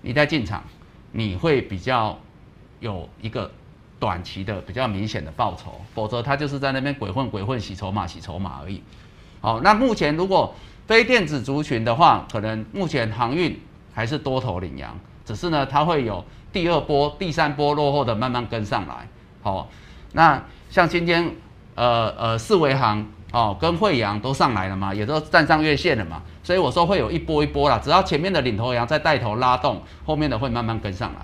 [0.00, 0.64] 你再进场，
[1.12, 2.18] 你会比较
[2.80, 3.48] 有一个
[4.00, 8.82] 短期的比较明显的报酬，否则它就是在那边鬼混鬼混洗筹码洗筹码而已。
[9.44, 10.54] 好，那目前如果
[10.86, 13.60] 非电子族群的话，可能目前航运
[13.92, 14.98] 还是多头领羊。
[15.22, 19.06] 只是呢，它会有第二波、第三波落后的慢慢跟上来。
[19.42, 19.68] 好，
[20.12, 21.30] 那像今天
[21.74, 27.78] 呃呃四维行哦跟惠阳都上来了嘛，也都站上月线了嘛，所以我说会有一波一波啦。
[27.78, 31.20] 只要前面的领头羊在带头拉动，后面的会慢慢跟上来。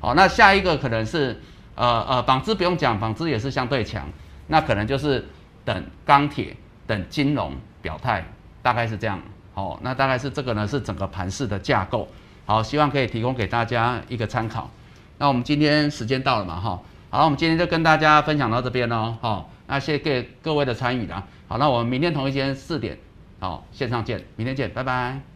[0.00, 1.40] 好，那下一个可能是
[1.76, 4.08] 呃呃纺织不用讲，纺织也是相对强，
[4.48, 5.28] 那可能就是
[5.64, 6.56] 等钢铁、
[6.86, 8.24] 等金融表态，
[8.62, 9.20] 大概是这样。
[9.54, 12.08] 好，那大概是这个呢是整个盘势的架构。
[12.44, 14.70] 好，希望可以提供给大家一个参考。
[15.18, 16.80] 那我们今天时间到了嘛，哈，
[17.10, 21.22] 好，我们今天就跟大家分享到这边喽，好，那谢谢各位的参与啦。
[21.48, 22.98] 好，那我们明天同一时间四点，
[23.38, 25.31] 好，线上见，明天见，拜拜。